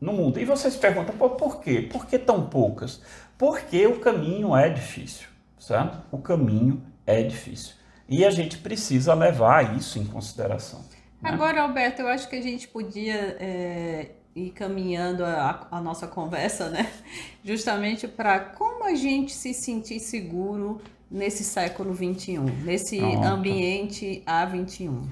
no 0.00 0.12
mundo. 0.12 0.38
E 0.38 0.44
você 0.44 0.70
se 0.70 0.78
pergunta, 0.78 1.12
por 1.12 1.60
quê? 1.60 1.80
Por 1.82 2.06
que 2.06 2.18
tão 2.18 2.46
poucas? 2.46 3.02
Porque 3.36 3.84
o 3.86 3.98
caminho 3.98 4.56
é 4.56 4.68
difícil 4.68 5.34
certo? 5.64 5.98
O 6.10 6.18
caminho 6.18 6.82
é 7.06 7.22
difícil. 7.22 7.74
E 8.08 8.24
a 8.24 8.30
gente 8.30 8.58
precisa 8.58 9.14
levar 9.14 9.76
isso 9.76 9.98
em 9.98 10.04
consideração. 10.04 10.80
Né? 11.22 11.30
Agora, 11.30 11.62
Alberto, 11.62 12.02
eu 12.02 12.08
acho 12.08 12.28
que 12.28 12.36
a 12.36 12.42
gente 12.42 12.68
podia 12.68 13.36
é, 13.40 14.10
ir 14.34 14.50
caminhando 14.50 15.24
a, 15.24 15.66
a, 15.70 15.80
nossa 15.80 16.06
conversa, 16.06 16.68
né? 16.68 16.90
Justamente 17.44 18.08
para 18.08 18.40
como 18.40 18.84
a 18.84 18.94
gente 18.94 19.32
se 19.32 19.54
sentir 19.54 20.00
seguro 20.00 20.80
nesse 21.10 21.44
século 21.44 21.94
XXI, 21.94 22.38
nesse 22.64 22.98
Pronto. 22.98 23.26
ambiente 23.26 24.22
A21. 24.26 25.04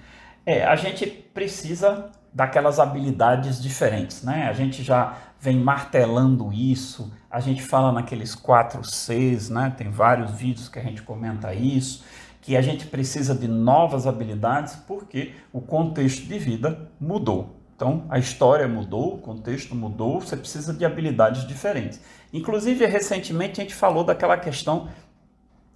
É, 0.44 0.64
a 0.64 0.74
gente 0.74 1.06
precisa 1.06 2.10
daquelas 2.34 2.80
habilidades 2.80 3.62
diferentes, 3.62 4.22
né? 4.22 4.48
A 4.48 4.52
gente 4.52 4.82
já 4.82 5.16
vem 5.38 5.58
martelando 5.58 6.52
isso, 6.52 7.12
a 7.30 7.40
gente 7.40 7.62
fala 7.62 7.92
naqueles 7.92 8.34
quatro 8.34 8.82
Cs, 8.82 9.50
né? 9.50 9.72
Tem 9.76 9.90
vários 9.90 10.32
vídeos 10.32 10.68
que 10.68 10.78
a 10.78 10.82
gente 10.82 11.02
comenta 11.02 11.54
isso, 11.54 12.04
que 12.40 12.56
a 12.56 12.62
gente 12.62 12.86
precisa 12.86 13.34
de 13.34 13.46
novas 13.46 14.06
habilidades 14.06 14.74
porque 14.74 15.34
o 15.52 15.60
contexto 15.60 16.26
de 16.26 16.38
vida 16.38 16.90
mudou. 16.98 17.61
Então, 17.82 18.06
a 18.08 18.16
história 18.16 18.68
mudou, 18.68 19.14
o 19.14 19.18
contexto 19.18 19.74
mudou, 19.74 20.20
você 20.20 20.36
precisa 20.36 20.72
de 20.72 20.84
habilidades 20.84 21.44
diferentes. 21.44 22.00
Inclusive, 22.32 22.86
recentemente 22.86 23.60
a 23.60 23.64
gente 23.64 23.74
falou 23.74 24.04
daquela 24.04 24.36
questão 24.36 24.86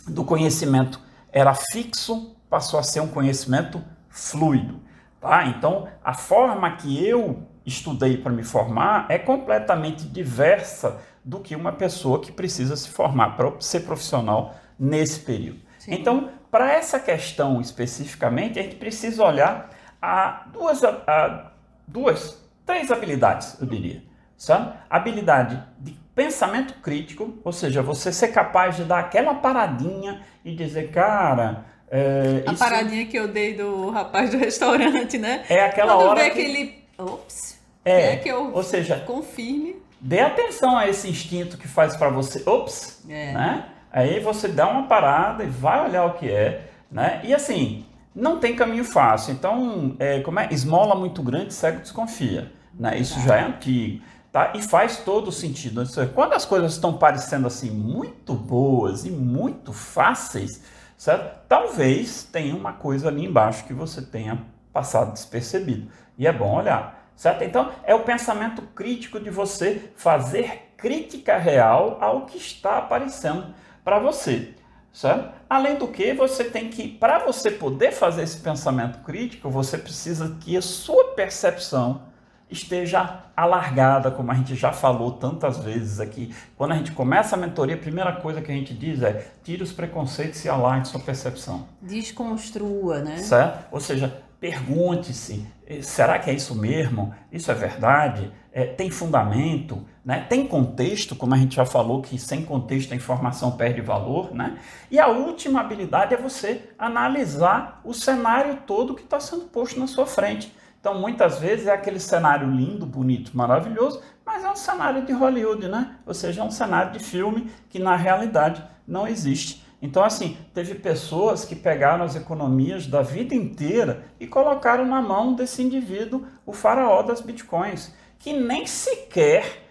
do 0.07 0.25
conhecimento 0.25 1.01
era 1.33 1.53
fixo, 1.53 2.37
passou 2.49 2.79
a 2.79 2.85
ser 2.85 3.01
um 3.01 3.09
conhecimento 3.09 3.83
fluido. 4.09 4.79
Tá? 5.21 5.47
Então, 5.47 5.89
a 6.05 6.15
forma 6.15 6.71
que 6.77 7.05
eu 7.05 7.43
estudei 7.67 8.17
para 8.17 8.31
me 8.31 8.45
formar 8.45 9.07
é 9.09 9.19
completamente 9.19 10.07
diversa 10.07 11.01
do 11.25 11.41
que 11.41 11.57
uma 11.57 11.73
pessoa 11.73 12.21
que 12.21 12.31
precisa 12.31 12.77
se 12.77 12.89
formar 12.89 13.31
para 13.37 13.53
ser 13.59 13.81
profissional 13.81 14.55
nesse 14.79 15.19
período. 15.19 15.59
Sim. 15.81 15.95
Então, 15.95 16.31
para 16.53 16.73
essa 16.73 17.01
questão 17.01 17.61
especificamente, 17.61 18.61
a 18.61 18.63
gente 18.63 18.77
precisa 18.77 19.25
olhar 19.25 19.71
a 20.01 20.47
duas, 20.53 20.85
a 20.85 21.56
duas, 21.87 22.43
três 22.65 22.91
habilidades, 22.91 23.57
eu 23.61 23.67
diria. 23.67 24.03
Sabe? 24.37 24.75
Habilidade 24.91 25.63
de 25.79 25.93
pensamento 26.15 26.75
crítico, 26.83 27.39
ou 27.43 27.53
seja, 27.53 27.83
você 27.83 28.13
ser 28.13 28.29
capaz 28.29 28.77
de 28.77 28.85
dar 28.85 28.99
aquela 28.99 29.35
paradinha 29.35 30.23
e 30.45 30.55
dizer, 30.55 30.91
cara, 30.91 31.65
é, 31.91 32.43
a 32.47 32.53
isso... 32.53 32.59
paradinha 32.59 33.07
que 33.07 33.17
eu 33.17 33.29
dei 33.29 33.55
do 33.55 33.91
rapaz 33.91 34.31
do 34.31 34.39
restaurante, 34.39 35.19
né? 35.19 35.45
É 35.49 35.65
aquela 35.65 35.95
Quando 35.95 36.09
hora. 36.09 36.23
Vê 36.25 36.31
que... 36.31 36.41
aquele. 36.41 36.85
Ops! 36.99 37.59
É, 37.85 38.15
é 38.15 38.17
que 38.17 38.29
eu 38.29 38.53
ou 38.53 38.63
seja, 38.63 38.99
confirme. 39.01 39.77
Dê 40.01 40.21
atenção 40.21 40.77
a 40.77 40.89
esse 40.89 41.09
instinto 41.09 41.57
que 41.57 41.69
faz 41.69 41.97
para 41.97 42.11
você. 42.11 42.43
Ops! 42.49 43.03
É. 43.09 43.33
Né? 43.33 43.65
Aí 43.93 44.21
você 44.21 44.49
dá 44.49 44.69
uma 44.69 44.87
parada 44.87 45.45
e 45.45 45.47
vai 45.47 45.89
olhar 45.89 46.05
o 46.05 46.15
que 46.15 46.31
é. 46.31 46.69
Né? 46.91 47.21
E 47.25 47.35
assim, 47.35 47.87
não 48.17 48.39
tem 48.39 48.57
caminho 48.57 48.85
fácil. 48.85 49.35
Então, 49.35 49.95
é, 49.99 50.21
como 50.21 50.41
é? 50.41 50.49
Esmola 50.51 50.95
muito 50.95 51.23
grande, 51.23 51.53
cego 51.53 51.81
desconfia. 51.81 52.51
Né? 52.75 52.99
Isso 52.99 53.21
já 53.21 53.37
é 53.37 53.45
antigo. 53.45 54.03
Tá? 54.33 54.53
E 54.55 54.63
faz 54.63 54.99
todo 54.99 55.31
sentido. 55.31 55.83
Quando 56.15 56.33
as 56.33 56.47
coisas 56.47 56.73
estão 56.73 56.97
parecendo 56.97 57.47
assim 57.47 57.71
muito 57.71 58.33
boas 58.33 59.05
e 59.05 59.11
muito 59.11 59.73
fáceis, 59.73 60.63
certo? 60.97 61.41
Talvez 61.47 62.25
tenha 62.25 62.55
uma 62.57 62.73
coisa 62.73 63.09
ali 63.09 63.25
embaixo 63.25 63.65
que 63.65 63.75
você 63.75 64.01
tenha 64.01 64.43
passado 64.73 65.13
despercebido. 65.13 65.91
E 66.19 66.27
é 66.27 66.33
bom 66.33 66.57
olhar, 66.57 67.11
certo? 67.15 67.45
Então, 67.45 67.71
é 67.85 67.95
o 67.95 68.01
pensamento 68.01 68.63
crítico 68.75 69.21
de 69.21 69.31
você 69.31 69.91
fazer 69.95 70.71
crítica 70.77 71.39
real 71.39 71.99
ao 72.01 72.27
que 72.27 72.37
está 72.37 72.79
aparecendo 72.79 73.55
para 73.85 73.99
você, 73.99 74.55
certo? 74.93 75.36
Além 75.49 75.77
do 75.77 75.87
que, 75.89 76.13
você 76.13 76.45
tem 76.45 76.69
que, 76.69 76.89
para 76.89 77.21
você 77.21 77.51
poder 77.51 77.93
fazer 77.93 78.23
esse 78.23 78.39
pensamento 78.39 78.99
crítico, 79.01 79.49
você 79.49 79.79
precisa 79.79 80.37
que 80.41 80.57
a 80.57 80.63
sua 80.63 81.13
percepção 81.15 82.03
esteja 82.51 83.25
alargada, 83.37 84.11
como 84.11 84.31
a 84.31 84.35
gente 84.35 84.55
já 84.55 84.73
falou 84.73 85.13
tantas 85.13 85.59
vezes 85.59 86.01
aqui. 86.01 86.35
Quando 86.57 86.73
a 86.73 86.77
gente 86.77 86.93
começa 86.93 87.37
a 87.37 87.39
mentoria, 87.39 87.75
a 87.75 87.79
primeira 87.79 88.13
coisa 88.13 88.41
que 88.41 88.51
a 88.51 88.55
gente 88.55 88.73
diz 88.73 89.03
é 89.03 89.27
tire 89.43 89.63
os 89.63 89.73
preconceitos 89.73 90.45
e 90.45 90.49
alargue 90.49 90.89
sua 90.89 91.01
percepção. 91.01 91.67
Desconstrua, 91.83 93.01
né? 93.01 93.19
Certo? 93.19 93.67
Ou 93.73 93.81
seja, 93.81 94.23
pergunte-se, 94.41 95.47
eh, 95.67 95.83
será 95.83 96.19
que 96.19 96.31
é 96.31 96.35
isso 96.35 96.55
mesmo? 96.55 97.15
Isso 97.33 97.51
é 97.51 97.55
verdade? 97.55 98.31
É, 98.53 98.65
tem 98.65 98.91
fundamento? 98.91 99.85
Né? 100.07 100.25
Tem 100.29 100.47
contexto, 100.47 101.17
como 101.17 101.35
a 101.35 101.37
gente 101.37 101.57
já 101.57 101.67
falou, 101.67 102.01
que 102.01 102.17
sem 102.17 102.45
contexto 102.45 102.93
a 102.93 102.97
informação 102.97 103.51
perde 103.51 103.81
valor. 103.81 104.33
Né? 104.33 104.57
E 104.89 105.01
a 105.01 105.09
última 105.09 105.61
habilidade 105.61 106.15
é 106.15 106.17
você 106.17 106.71
analisar 106.79 107.81
o 107.83 107.93
cenário 107.93 108.61
todo 108.65 108.95
que 108.95 109.03
está 109.03 109.19
sendo 109.19 109.47
posto 109.47 109.81
na 109.81 109.89
sua 109.89 110.07
frente. 110.07 110.55
Então, 110.81 111.01
muitas 111.01 111.41
vezes 111.41 111.67
é 111.67 111.73
aquele 111.73 111.99
cenário 111.99 112.49
lindo, 112.49 112.87
bonito, 112.87 113.37
maravilhoso, 113.37 114.01
mas 114.25 114.45
é 114.45 114.49
um 114.49 114.55
cenário 114.55 115.05
de 115.05 115.13
Hollywood, 115.13 115.67
né? 115.67 115.97
Ou 116.07 116.15
seja, 116.15 116.41
é 116.41 116.45
um 116.45 116.53
cenário 116.53 116.93
de 116.93 117.01
filme 117.01 117.51
que 117.69 117.81
na 117.81 117.97
realidade 117.97 118.63
não 118.87 119.09
existe. 119.09 119.67
Então, 119.83 120.05
assim, 120.05 120.37
teve 120.55 120.77
pessoas 120.77 121.45
que 121.45 121.57
pegaram 121.57 122.05
as 122.05 122.15
economias 122.15 122.87
da 122.87 123.03
vida 123.03 123.35
inteira 123.35 124.05
e 124.21 124.27
colocaram 124.29 124.87
na 124.87 125.03
mão 125.03 125.35
desse 125.35 125.61
indivíduo 125.65 126.25
o 126.47 126.53
faraó 126.53 127.03
das 127.03 127.21
bitcoins, 127.21 127.93
que 128.21 128.33
nem 128.33 128.67
sequer 128.67 129.66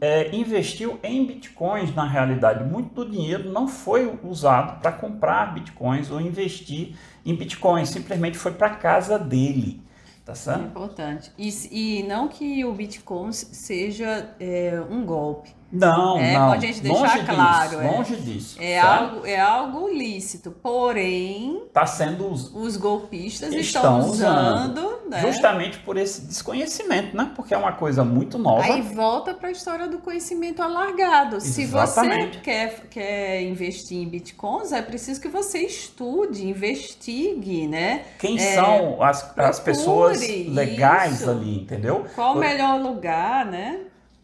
é, 0.00 0.34
investiu 0.34 0.98
em 1.02 1.24
bitcoins 1.24 1.94
na 1.94 2.04
realidade. 2.04 2.64
Muito 2.64 3.04
do 3.04 3.10
dinheiro 3.10 3.50
não 3.50 3.68
foi 3.68 4.18
usado 4.24 4.80
para 4.80 4.90
comprar 4.90 5.54
bitcoins 5.54 6.10
ou 6.10 6.20
investir 6.20 6.96
em 7.24 7.34
bitcoins, 7.34 7.90
simplesmente 7.90 8.36
foi 8.36 8.52
para 8.52 8.70
casa 8.70 9.18
dele. 9.18 9.82
Tá 10.24 10.34
certo? 10.34 10.62
É 10.62 10.66
importante. 10.66 11.32
E, 11.38 11.50
e 11.70 12.02
não 12.02 12.28
que 12.28 12.64
o 12.64 12.72
Bitcoin 12.72 13.32
seja 13.32 14.34
é, 14.38 14.80
um 14.88 15.04
golpe. 15.04 15.50
Não, 15.72 16.18
é, 16.18 16.34
não. 16.34 16.50
Pra 16.50 16.60
gente 16.60 16.80
deixar 16.80 16.98
longe 16.98 17.24
claro. 17.24 17.68
Disso, 17.70 17.80
é, 17.80 17.90
longe 17.90 18.16
disso. 18.16 18.56
É 18.60 18.78
algo, 18.80 19.26
é 19.26 19.40
algo 19.40 19.88
lícito, 19.88 20.50
porém. 20.50 21.62
Está 21.66 21.86
sendo 21.86 22.28
us... 22.28 22.50
Os 22.54 22.76
golpistas 22.76 23.52
estão, 23.52 24.00
estão 24.00 24.10
usando. 24.10 25.00
né? 25.08 25.20
Justamente 25.20 25.78
por 25.78 25.96
esse 25.96 26.22
desconhecimento, 26.22 27.16
né? 27.16 27.30
Porque 27.36 27.54
é 27.54 27.56
uma 27.56 27.72
coisa 27.72 28.04
muito 28.04 28.38
nova. 28.38 28.64
Aí 28.64 28.82
volta 28.82 29.32
para 29.32 29.48
a 29.48 29.52
história 29.52 29.86
do 29.86 29.98
conhecimento 29.98 30.60
alargado. 30.62 31.36
Exatamente. 31.36 31.52
Se 31.52 31.66
você 31.66 32.40
quer, 32.42 32.80
quer 32.90 33.42
investir 33.42 33.98
em 33.98 34.08
bitcoins, 34.08 34.72
é 34.72 34.82
preciso 34.82 35.20
que 35.20 35.28
você 35.28 35.60
estude, 35.60 36.46
investigue, 36.46 37.66
né? 37.66 38.04
Quem 38.18 38.38
É, 38.38 38.54
são 38.54 39.02
as, 39.02 39.38
as 39.38 39.60
pessoas 39.60 40.20
legais 40.20 41.20
isso. 41.20 41.30
ali, 41.30 41.60
entendeu? 41.62 42.06
Qual 42.14 42.34
o 42.34 42.38
melhor 42.38 42.80
lugar, 42.80 43.46
né? 43.46 43.80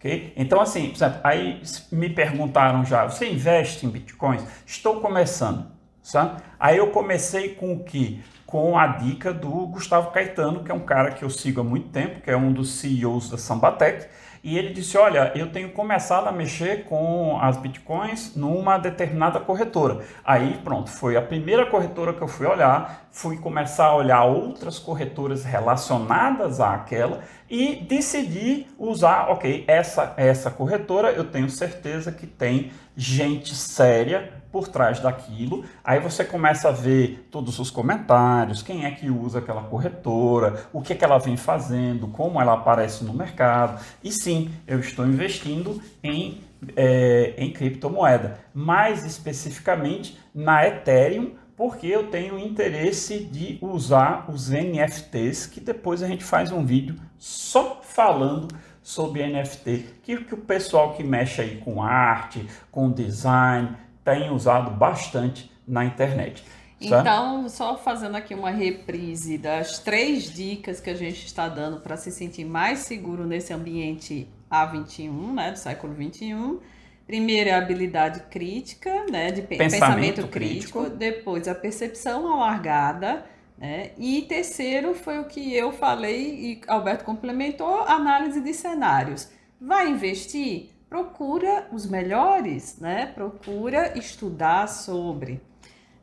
Ok? 0.06 0.32
Então, 0.36 0.60
assim, 0.60 0.88
por 0.90 0.96
exemplo, 0.96 1.20
aí 1.24 1.60
me 1.90 2.08
perguntaram 2.08 2.84
já, 2.84 3.04
você 3.04 3.28
investe 3.28 3.84
em 3.84 3.90
bitcoins? 3.90 4.44
Estou 4.64 5.00
começando, 5.00 5.66
sabe? 6.00 6.40
Aí 6.60 6.76
eu 6.76 6.90
comecei 6.92 7.54
com 7.54 7.72
o 7.72 7.82
que? 7.82 8.22
Com 8.46 8.78
a 8.78 8.86
dica 8.86 9.34
do 9.34 9.66
Gustavo 9.66 10.12
Caetano, 10.12 10.62
que 10.62 10.70
é 10.70 10.74
um 10.74 10.80
cara 10.80 11.10
que 11.10 11.24
eu 11.24 11.30
sigo 11.30 11.60
há 11.60 11.64
muito 11.64 11.88
tempo, 11.88 12.20
que 12.20 12.30
é 12.30 12.36
um 12.36 12.52
dos 12.52 12.70
CEOs 12.78 13.28
da 13.28 13.36
Sambatec, 13.36 14.06
e 14.44 14.56
ele 14.56 14.72
disse, 14.72 14.96
olha, 14.96 15.32
eu 15.34 15.50
tenho 15.50 15.72
começado 15.72 16.28
a 16.28 16.30
mexer 16.30 16.84
com 16.84 17.36
as 17.42 17.56
bitcoins 17.56 18.36
numa 18.36 18.78
determinada 18.78 19.40
corretora. 19.40 20.04
Aí, 20.24 20.60
pronto, 20.62 20.88
foi 20.88 21.16
a 21.16 21.22
primeira 21.22 21.66
corretora 21.66 22.12
que 22.12 22.22
eu 22.22 22.28
fui 22.28 22.46
olhar, 22.46 23.08
fui 23.10 23.38
começar 23.38 23.86
a 23.86 23.96
olhar 23.96 24.22
outras 24.22 24.78
corretoras 24.78 25.44
relacionadas 25.44 26.60
àquela 26.60 27.22
e 27.48 27.76
decidi 27.76 28.66
usar, 28.78 29.30
ok, 29.30 29.64
essa, 29.66 30.14
essa 30.16 30.50
corretora 30.50 31.10
eu 31.10 31.24
tenho 31.24 31.48
certeza 31.48 32.10
que 32.10 32.26
tem 32.26 32.72
gente 32.96 33.54
séria 33.54 34.32
por 34.50 34.68
trás 34.68 35.00
daquilo. 35.00 35.64
Aí 35.84 36.00
você 36.00 36.24
começa 36.24 36.68
a 36.68 36.72
ver 36.72 37.28
todos 37.30 37.58
os 37.58 37.70
comentários, 37.70 38.62
quem 38.62 38.84
é 38.84 38.90
que 38.90 39.10
usa 39.10 39.38
aquela 39.38 39.62
corretora, 39.62 40.66
o 40.72 40.80
que, 40.80 40.92
é 40.92 40.96
que 40.96 41.04
ela 41.04 41.18
vem 41.18 41.36
fazendo, 41.36 42.08
como 42.08 42.40
ela 42.40 42.54
aparece 42.54 43.04
no 43.04 43.12
mercado. 43.12 43.80
E 44.02 44.10
sim, 44.10 44.50
eu 44.66 44.80
estou 44.80 45.06
investindo 45.06 45.80
em, 46.02 46.40
é, 46.74 47.34
em 47.36 47.52
criptomoeda, 47.52 48.38
mais 48.54 49.04
especificamente 49.04 50.18
na 50.34 50.66
Ethereum, 50.66 51.34
porque 51.56 51.86
eu 51.86 52.10
tenho 52.10 52.38
interesse 52.38 53.18
de 53.18 53.58
usar 53.62 54.30
os 54.30 54.50
NFTs, 54.50 55.46
que 55.46 55.58
depois 55.58 56.02
a 56.02 56.06
gente 56.06 56.22
faz 56.22 56.52
um 56.52 56.64
vídeo 56.64 56.96
só 57.18 57.80
falando 57.82 58.48
sobre 58.82 59.26
NFT, 59.26 59.86
que, 60.02 60.16
que 60.24 60.34
o 60.34 60.38
pessoal 60.38 60.94
que 60.94 61.02
mexe 61.02 61.40
aí 61.40 61.56
com 61.56 61.82
arte, 61.82 62.46
com 62.70 62.90
design, 62.92 63.76
tem 64.04 64.30
usado 64.30 64.70
bastante 64.70 65.50
na 65.66 65.84
internet. 65.84 66.44
Então, 66.80 67.48
só 67.48 67.76
fazendo 67.76 68.16
aqui 68.16 68.34
uma 68.34 68.50
reprise 68.50 69.38
das 69.38 69.78
três 69.78 70.30
dicas 70.30 70.78
que 70.78 70.90
a 70.90 70.94
gente 70.94 71.24
está 71.24 71.48
dando 71.48 71.80
para 71.80 71.96
se 71.96 72.12
sentir 72.12 72.44
mais 72.44 72.80
seguro 72.80 73.26
nesse 73.26 73.52
ambiente 73.52 74.28
A21, 74.50 75.32
né, 75.32 75.52
do 75.52 75.58
século 75.58 75.94
21. 75.94 76.60
Primeiro 77.06 77.50
é 77.50 77.52
a 77.52 77.58
habilidade 77.58 78.20
crítica, 78.30 79.06
né, 79.10 79.30
de 79.30 79.42
pe- 79.42 79.56
Pensamento 79.56 79.70
pensamento, 79.70 80.28
crítico. 80.28 80.28
crítico. 80.28 80.90
Depois 80.90 81.46
a 81.48 81.54
percepção 81.54 82.32
alargada, 82.32 83.24
né? 83.56 83.92
E 83.96 84.22
terceiro 84.22 84.94
foi 84.94 85.18
o 85.18 85.24
que 85.26 85.54
eu 85.54 85.72
falei 85.72 86.34
e 86.52 86.60
Alberto 86.68 87.04
complementou, 87.04 87.82
análise 87.82 88.40
de 88.40 88.52
cenários. 88.52 89.30
Vai 89.60 89.88
investir? 89.88 90.70
Procura 90.88 91.66
os 91.72 91.86
melhores, 91.86 92.78
né? 92.80 93.06
Procura 93.06 93.96
estudar 93.98 94.68
sobre. 94.68 95.40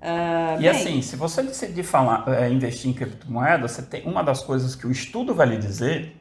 Ah, 0.01 0.59
E 0.59 0.67
bem, 0.67 0.69
assim, 0.69 1.01
se 1.01 1.15
você 1.15 1.41
decidir 1.43 1.83
falar, 1.83 2.25
é, 2.27 2.49
investir 2.49 2.89
em 2.89 2.93
criptomoeda, 2.93 3.67
você 3.67 3.81
tem 3.81 4.03
uma 4.07 4.23
das 4.23 4.41
coisas 4.41 4.75
que 4.75 4.85
o 4.87 4.91
estudo 4.91 5.33
vai 5.33 5.47
lhe 5.47 5.57
dizer 5.57 6.15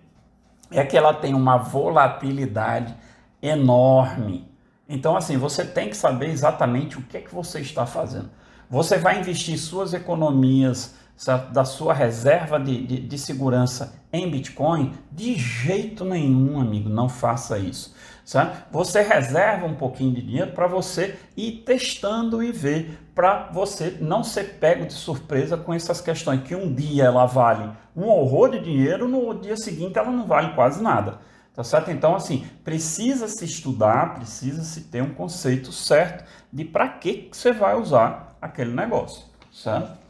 é 0.70 0.84
que 0.84 0.96
ela 0.96 1.14
tem 1.14 1.34
uma 1.34 1.58
volatilidade 1.58 2.94
enorme. 3.42 4.51
Então, 4.92 5.16
assim, 5.16 5.38
você 5.38 5.64
tem 5.64 5.88
que 5.88 5.96
saber 5.96 6.28
exatamente 6.28 6.98
o 6.98 7.02
que 7.02 7.16
é 7.16 7.20
que 7.22 7.34
você 7.34 7.60
está 7.60 7.86
fazendo. 7.86 8.28
Você 8.68 8.98
vai 8.98 9.18
investir 9.18 9.58
suas 9.58 9.94
economias 9.94 10.94
certo? 11.16 11.50
da 11.50 11.64
sua 11.64 11.94
reserva 11.94 12.60
de, 12.60 12.86
de, 12.86 13.00
de 13.00 13.18
segurança 13.18 13.94
em 14.12 14.30
Bitcoin? 14.30 14.92
De 15.10 15.34
jeito 15.34 16.04
nenhum, 16.04 16.60
amigo, 16.60 16.90
não 16.90 17.08
faça 17.08 17.58
isso. 17.58 17.94
Certo? 18.22 18.70
Você 18.70 19.00
reserva 19.00 19.64
um 19.64 19.74
pouquinho 19.74 20.14
de 20.14 20.20
dinheiro 20.20 20.52
para 20.52 20.66
você 20.66 21.18
ir 21.34 21.62
testando 21.64 22.42
e 22.42 22.52
ver, 22.52 22.98
para 23.14 23.50
você 23.50 23.96
não 23.98 24.22
ser 24.22 24.58
pego 24.60 24.84
de 24.84 24.92
surpresa 24.92 25.56
com 25.56 25.72
essas 25.72 26.02
questões, 26.02 26.42
que 26.42 26.54
um 26.54 26.72
dia 26.72 27.04
ela 27.04 27.24
vale 27.24 27.70
um 27.96 28.04
horror 28.08 28.50
de 28.50 28.60
dinheiro, 28.60 29.08
no 29.08 29.32
dia 29.40 29.56
seguinte 29.56 29.98
ela 29.98 30.10
não 30.10 30.26
vale 30.26 30.54
quase 30.54 30.82
nada. 30.82 31.18
Tá 31.54 31.62
certo? 31.62 31.90
Então, 31.90 32.14
assim, 32.14 32.46
precisa 32.64 33.28
se 33.28 33.44
estudar, 33.44 34.14
precisa 34.14 34.62
se 34.62 34.82
ter 34.82 35.02
um 35.02 35.12
conceito 35.12 35.70
certo 35.70 36.24
de 36.50 36.64
para 36.64 36.88
que 36.88 37.14
que 37.14 37.36
você 37.36 37.52
vai 37.52 37.76
usar 37.76 38.36
aquele 38.40 38.74
negócio, 38.74 39.24
certo? 39.52 40.00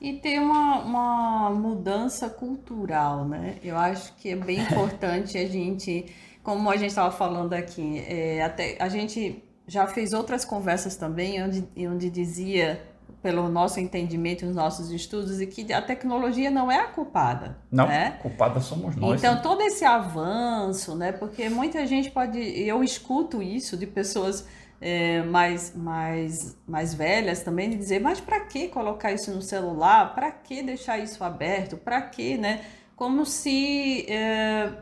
E 0.00 0.14
ter 0.14 0.40
uma, 0.40 0.78
uma 0.80 1.50
mudança 1.50 2.30
cultural, 2.30 3.26
né? 3.26 3.56
Eu 3.62 3.76
acho 3.76 4.14
que 4.14 4.30
é 4.30 4.36
bem 4.36 4.60
importante 4.64 5.36
a 5.36 5.46
gente, 5.46 6.06
como 6.42 6.70
a 6.70 6.76
gente 6.76 6.90
estava 6.90 7.10
falando 7.10 7.52
aqui, 7.52 7.98
é, 8.06 8.42
até, 8.42 8.76
a 8.80 8.88
gente 8.88 9.42
já 9.66 9.86
fez 9.86 10.14
outras 10.14 10.44
conversas 10.44 10.96
também, 10.96 11.42
onde, 11.42 11.66
onde 11.86 12.08
dizia, 12.08 12.82
pelo 13.26 13.48
nosso 13.48 13.80
entendimento, 13.80 14.46
os 14.46 14.54
nossos 14.54 14.92
estudos, 14.92 15.40
e 15.40 15.48
que 15.48 15.72
a 15.72 15.82
tecnologia 15.82 16.48
não 16.48 16.70
é 16.70 16.78
a 16.78 16.86
culpada. 16.86 17.58
Não, 17.68 17.88
né? 17.88 18.16
culpada 18.22 18.60
somos 18.60 18.94
nós. 18.94 19.18
Então, 19.18 19.34
né? 19.34 19.40
todo 19.42 19.62
esse 19.62 19.84
avanço, 19.84 20.94
né? 20.94 21.10
Porque 21.10 21.48
muita 21.48 21.84
gente 21.88 22.08
pode. 22.08 22.38
Eu 22.38 22.84
escuto 22.84 23.42
isso 23.42 23.76
de 23.76 23.84
pessoas 23.84 24.46
é, 24.80 25.24
mais, 25.24 25.74
mais, 25.74 26.56
mais 26.68 26.94
velhas 26.94 27.42
também, 27.42 27.68
de 27.68 27.76
dizer: 27.76 28.00
mas 28.00 28.20
para 28.20 28.38
que 28.38 28.68
colocar 28.68 29.10
isso 29.10 29.32
no 29.32 29.42
celular? 29.42 30.14
Para 30.14 30.30
que 30.30 30.62
deixar 30.62 30.96
isso 30.98 31.24
aberto? 31.24 31.76
Para 31.76 32.00
que, 32.02 32.38
né? 32.38 32.64
Como 32.94 33.26
se 33.26 34.06
é, 34.08 34.72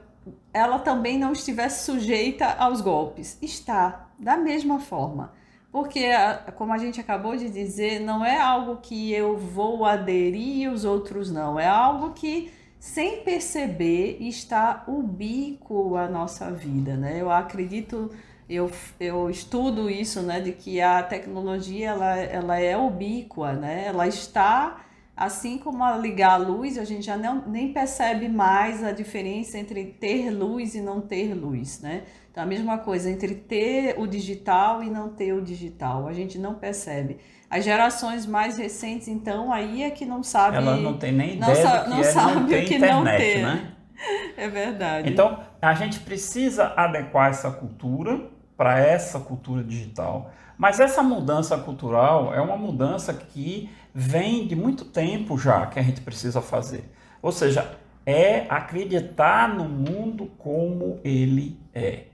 ela 0.53 0.79
também 0.81 1.19
não 1.19 1.33
estivesse 1.33 1.87
sujeita 1.87 2.45
aos 2.59 2.83
golpes. 2.83 3.39
Está, 3.41 4.11
da 4.19 4.37
mesma 4.37 4.81
forma. 4.81 5.33
Porque, 5.75 6.07
como 6.55 6.73
a 6.73 6.79
gente 6.79 7.01
acabou 7.01 7.37
de 7.37 7.51
dizer, 7.51 7.99
não 7.99 8.25
é 8.25 8.41
algo 8.41 8.77
que 8.77 9.13
eu 9.13 9.37
vou 9.37 9.85
aderir 9.85 10.59
e 10.59 10.69
os 10.69 10.85
outros 10.85 11.33
não. 11.33 11.59
É 11.59 11.67
algo 11.67 12.13
que, 12.13 12.53
sem 12.79 13.25
perceber, 13.25 14.19
está 14.21 14.85
ubíquo 14.87 15.97
à 15.97 16.07
nossa 16.07 16.49
vida, 16.49 16.97
né? 16.97 17.21
Eu 17.21 17.29
acredito, 17.29 18.09
eu, 18.49 18.71
eu 19.01 19.29
estudo 19.29 19.91
isso, 19.91 20.23
né? 20.23 20.41
De 20.41 20.53
que 20.53 20.81
a 20.81 21.03
tecnologia, 21.03 21.89
ela, 21.89 22.19
ela 22.19 22.57
é 22.61 22.77
ubíqua, 22.77 23.55
né? 23.55 23.87
Ela 23.87 24.07
está... 24.07 24.81
Assim 25.17 25.59
como 25.59 25.85
a 25.85 25.97
ligar 25.97 26.33
a 26.33 26.37
luz, 26.37 26.77
a 26.77 26.83
gente 26.83 27.07
já 27.07 27.17
não, 27.17 27.47
nem 27.47 27.73
percebe 27.73 28.29
mais 28.29 28.83
a 28.83 28.91
diferença 28.91 29.57
entre 29.57 29.85
ter 29.85 30.29
luz 30.29 30.75
e 30.75 30.81
não 30.81 31.01
ter 31.01 31.35
luz, 31.35 31.81
né? 31.81 32.03
Então, 32.35 32.43
a 32.43 32.47
mesma 32.49 32.79
coisa 32.79 33.09
entre 33.09 33.33
ter 33.33 33.95
o 33.97 34.09
digital 34.09 34.83
e 34.83 34.91
não 34.91 35.09
ter 35.11 35.33
o 35.33 35.41
digital, 35.41 36.09
a 36.09 36.13
gente 36.13 36.37
não 36.37 36.55
percebe. 36.55 37.19
As 37.49 37.65
gerações 37.65 38.27
mais 38.27 38.59
recentes, 38.59 39.07
então, 39.07 39.53
aí 39.53 39.85
é 39.85 39.91
que 39.93 40.05
não 40.05 40.21
sabe. 40.21 40.57
Ela 40.57 40.77
não 40.77 40.99
tem 40.99 41.13
nem 41.13 41.37
não 41.37 41.49
ideia 41.49 41.63
sa- 41.65 41.87
não 41.87 42.01
é 42.01 42.03
sabe 42.03 42.35
não 42.41 42.47
ter 42.49 42.65
o 42.65 42.67
que 42.67 42.77
não 42.77 43.03
internet, 43.03 43.19
ter. 43.23 43.43
né? 43.43 43.73
É 44.37 44.49
verdade. 44.49 45.09
Então, 45.09 45.39
a 45.63 45.75
gente 45.75 46.01
precisa 46.01 46.73
adequar 46.77 47.31
essa 47.31 47.53
cultura 47.53 48.29
para 48.57 48.81
essa 48.81 49.21
cultura 49.21 49.63
digital. 49.63 50.33
Mas 50.59 50.81
essa 50.81 51.05
mudança 51.05 51.57
cultural 51.59 52.35
é 52.35 52.41
uma 52.41 52.57
mudança 52.57 53.15
que 53.15 53.71
vem 53.95 54.49
de 54.49 54.57
muito 54.57 54.87
tempo 54.87 55.39
já 55.39 55.67
que 55.67 55.79
a 55.79 55.83
gente 55.85 56.01
precisa 56.01 56.43
fazer. 56.43 56.91
Ou 57.23 57.31
seja, 57.31 57.77
é 58.05 58.45
acreditar 58.49 59.49
no 59.49 59.69
mundo 59.69 60.33
como 60.37 60.99
ele 61.05 61.61
é. 61.73 62.07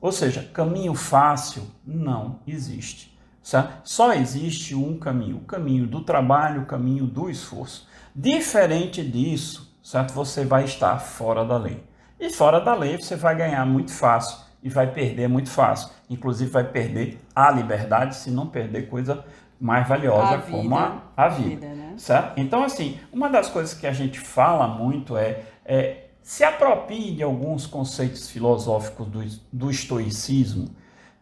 Ou 0.00 0.12
seja, 0.12 0.42
caminho 0.52 0.94
fácil 0.94 1.62
não 1.84 2.38
existe. 2.46 3.16
certo? 3.42 3.80
Só 3.84 4.12
existe 4.12 4.74
um 4.74 4.96
caminho, 4.98 5.38
o 5.38 5.40
caminho 5.40 5.86
do 5.86 6.00
trabalho, 6.02 6.62
o 6.62 6.66
caminho 6.66 7.04
do 7.06 7.28
esforço. 7.28 7.88
Diferente 8.14 9.02
disso, 9.04 9.74
certo? 9.82 10.12
Você 10.12 10.44
vai 10.44 10.64
estar 10.64 10.98
fora 10.98 11.44
da 11.44 11.56
lei. 11.56 11.82
E 12.20 12.30
fora 12.30 12.60
da 12.60 12.74
lei 12.74 12.96
você 12.96 13.16
vai 13.16 13.36
ganhar 13.36 13.64
muito 13.64 13.92
fácil 13.92 14.38
e 14.62 14.68
vai 14.68 14.88
perder 14.88 15.28
muito 15.28 15.50
fácil. 15.50 15.90
Inclusive 16.10 16.50
vai 16.50 16.64
perder 16.64 17.20
a 17.34 17.50
liberdade, 17.50 18.16
se 18.16 18.30
não 18.30 18.46
perder 18.46 18.88
coisa 18.88 19.24
mais 19.60 19.88
valiosa 19.88 20.34
A 20.36 20.38
como 20.42 20.62
vida. 20.76 20.76
a, 21.16 21.24
a 21.24 21.28
vida. 21.28 21.66
né? 21.66 21.94
Certo? 21.96 22.38
Então, 22.38 22.62
assim, 22.62 22.98
uma 23.12 23.28
das 23.28 23.48
coisas 23.48 23.74
que 23.74 23.86
a 23.86 23.92
gente 23.92 24.20
fala 24.20 24.68
muito 24.68 25.16
é, 25.16 25.42
é 25.64 26.07
se 26.28 26.44
aproprie 26.44 27.16
de 27.16 27.22
alguns 27.22 27.64
conceitos 27.64 28.28
filosóficos 28.28 29.06
do, 29.06 29.24
do 29.50 29.70
estoicismo, 29.70 30.68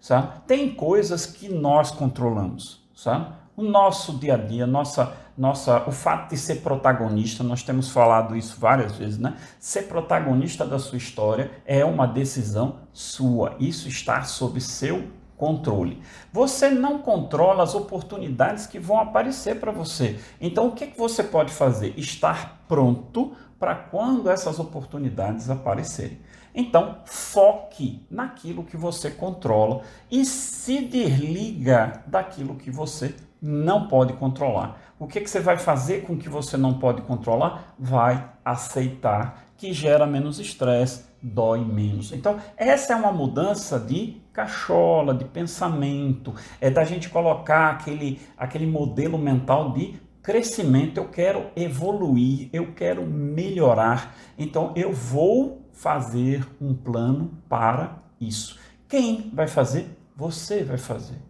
Sabe? 0.01 0.41
Tem 0.49 0.75
coisas 0.75 1.27
que 1.27 1.49
nós 1.49 1.93
controlamos. 1.93 2.85
Sabe? 2.93 3.33
O 3.57 3.63
nosso 3.63 4.19
dia 4.19 4.35
a 4.35 4.37
dia, 4.37 4.67
nossa, 4.67 5.13
nossa, 5.39 5.89
o 5.89 5.93
fato 5.93 6.31
de 6.31 6.37
ser 6.37 6.57
protagonista, 6.57 7.45
nós 7.45 7.63
temos 7.63 7.91
falado 7.91 8.37
isso 8.37 8.59
várias 8.59 8.97
vezes, 8.97 9.17
né? 9.17 9.37
Ser 9.61 9.83
protagonista 9.83 10.67
da 10.67 10.79
sua 10.79 10.99
história 10.99 11.53
é 11.65 11.85
uma 11.85 12.07
decisão 12.07 12.81
sua. 12.93 13.55
Isso 13.61 13.89
está 13.89 14.25
sob 14.25 14.61
seu 14.61 15.09
controle. 15.37 16.03
Você 16.33 16.69
não 16.69 16.99
controla 16.99 17.63
as 17.63 17.75
oportunidades 17.75 18.67
que 18.67 18.79
vão 18.79 18.99
aparecer 18.99 19.61
para 19.61 19.71
você. 19.71 20.19
Então, 20.41 20.69
o 20.69 20.73
que, 20.73 20.89
que 20.89 20.99
você 20.99 21.23
pode 21.23 21.53
fazer? 21.53 21.95
Estar 21.97 22.65
pronto 22.67 23.33
para 23.59 23.75
quando 23.75 24.31
essas 24.31 24.59
oportunidades 24.59 25.49
aparecerem. 25.51 26.21
Então, 26.55 26.99
foque 27.05 28.07
naquilo 28.11 28.65
que 28.65 28.77
você 28.77 29.11
controla 29.11 29.83
e 30.11 30.25
se 30.25 30.83
desliga 30.87 32.03
daquilo 32.07 32.55
que 32.55 32.71
você 32.71 33.15
não 33.41 33.89
pode 33.89 34.15
controlar. 34.15 34.79
O 34.99 35.07
que, 35.07 35.21
que 35.21 35.29
você 35.29 35.41
vai 35.41 35.59
fazer 35.59 36.03
com 36.07 36.15
o 36.15 36.17
que 36.17 36.29
você 36.29 36.57
não 36.57 36.79
pode 36.79 37.03
controlar? 37.03 37.75
Vai 37.79 38.31
aceitar, 38.43 39.45
que 39.59 39.73
gera 39.73 40.07
menos 40.07 40.39
estresse, 40.39 41.05
dói 41.23 41.63
menos. 41.63 42.13
Então, 42.13 42.39
essa 42.57 42.95
é 42.95 42.97
uma 42.97 43.13
mudança 43.13 43.79
de 43.79 44.23
cachola, 44.33 45.15
de 45.15 45.25
pensamento, 45.25 46.35
é 46.61 46.71
da 46.71 46.85
gente 46.85 47.09
colocar 47.09 47.71
aquele, 47.71 48.21
aquele 48.37 48.67
modelo 48.67 49.19
mental 49.19 49.73
de 49.73 50.01
crescimento. 50.27 50.99
Eu 50.99 51.09
quero 51.09 51.53
evoluir, 51.55 52.51
eu 52.53 52.73
quero 52.75 53.07
melhorar. 53.07 54.17
Então, 54.37 54.73
eu 54.75 54.93
vou 54.93 55.65
fazer 55.73 56.45
um 56.61 56.75
plano 56.75 57.39
para 57.49 58.03
isso. 58.21 58.59
Quem 58.89 59.31
vai 59.33 59.47
fazer? 59.47 59.89
Você 60.17 60.65
vai 60.65 60.79
fazer. 60.79 61.23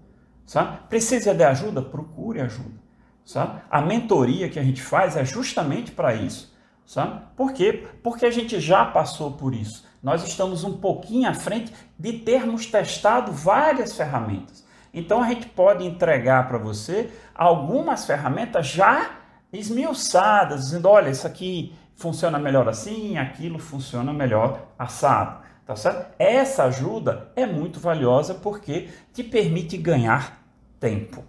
Sabe? 0.47 0.79
Precisa 0.89 1.35
de 1.35 1.45
ajuda? 1.45 1.83
Procure 1.83 2.41
ajuda. 2.41 2.81
Sabe? 3.23 3.61
A 3.71 3.83
mentoria 3.83 4.49
que 4.49 4.59
a 4.59 4.63
gente 4.63 4.81
faz 4.81 5.15
é 5.15 5.27
justamente 5.27 5.91
para 5.91 6.15
isso. 6.15 6.57
Sabe? 6.87 7.21
Por 7.37 7.53
quê? 7.53 7.87
Porque 8.03 8.25
a 8.25 8.31
gente 8.31 8.59
já 8.59 8.83
passou 8.83 9.33
por 9.33 9.55
isso. 9.55 9.85
Nós 10.03 10.27
estamos 10.27 10.65
um 10.65 10.79
pouquinho 10.79 11.29
à 11.29 11.35
frente 11.35 11.71
de 11.99 12.15
termos 12.15 12.65
testado 12.65 13.31
várias 13.31 13.95
ferramentas. 13.95 14.65
Então 14.97 15.23
a 15.23 15.29
gente 15.29 15.47
pode 15.47 15.85
entregar 15.85 16.49
para 16.49 16.57
você 16.57 17.11
algumas 17.35 18.07
ferramentas 18.07 18.67
já 18.67 19.11
esmiuçadas, 19.53 20.63
dizendo: 20.63 20.89
olha, 20.89 21.11
isso 21.11 21.27
aqui 21.27 21.77
funciona 21.95 22.39
melhor 22.39 22.67
assim, 22.67 23.19
aquilo 23.19 23.59
funciona 23.59 24.11
melhor 24.11 24.69
assado. 24.79 25.45
Tá 25.67 25.77
certo? 25.77 26.15
Essa 26.19 26.65
ajuda 26.65 27.31
é 27.37 27.45
muito 27.45 27.79
valiosa 27.79 28.35
porque 28.35 28.89
te 29.13 29.23
permite 29.23 29.77
ganhar 29.77 30.41
tempo, 30.81 31.25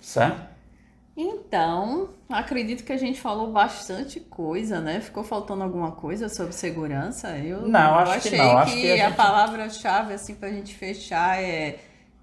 certo? 0.00 0.46
Então, 1.16 2.10
acredito 2.28 2.84
que 2.84 2.92
a 2.92 2.96
gente 2.96 3.20
falou 3.20 3.50
bastante 3.50 4.20
coisa, 4.20 4.80
né? 4.80 5.00
Ficou 5.00 5.24
faltando 5.24 5.64
alguma 5.64 5.90
coisa 5.90 6.28
sobre 6.28 6.52
segurança? 6.52 7.36
Eu 7.38 7.62
não, 7.62 7.96
acho 7.96 8.12
achei 8.12 8.30
que 8.30 8.36
não. 8.36 8.58
Acho 8.58 8.74
que, 8.74 8.82
que 8.82 8.90
a, 8.92 9.06
a 9.06 9.08
gente... 9.08 9.16
palavra-chave 9.16 10.14
assim 10.14 10.36
para 10.36 10.48
a 10.48 10.52
gente 10.52 10.74
fechar 10.76 11.42
é, 11.42 11.80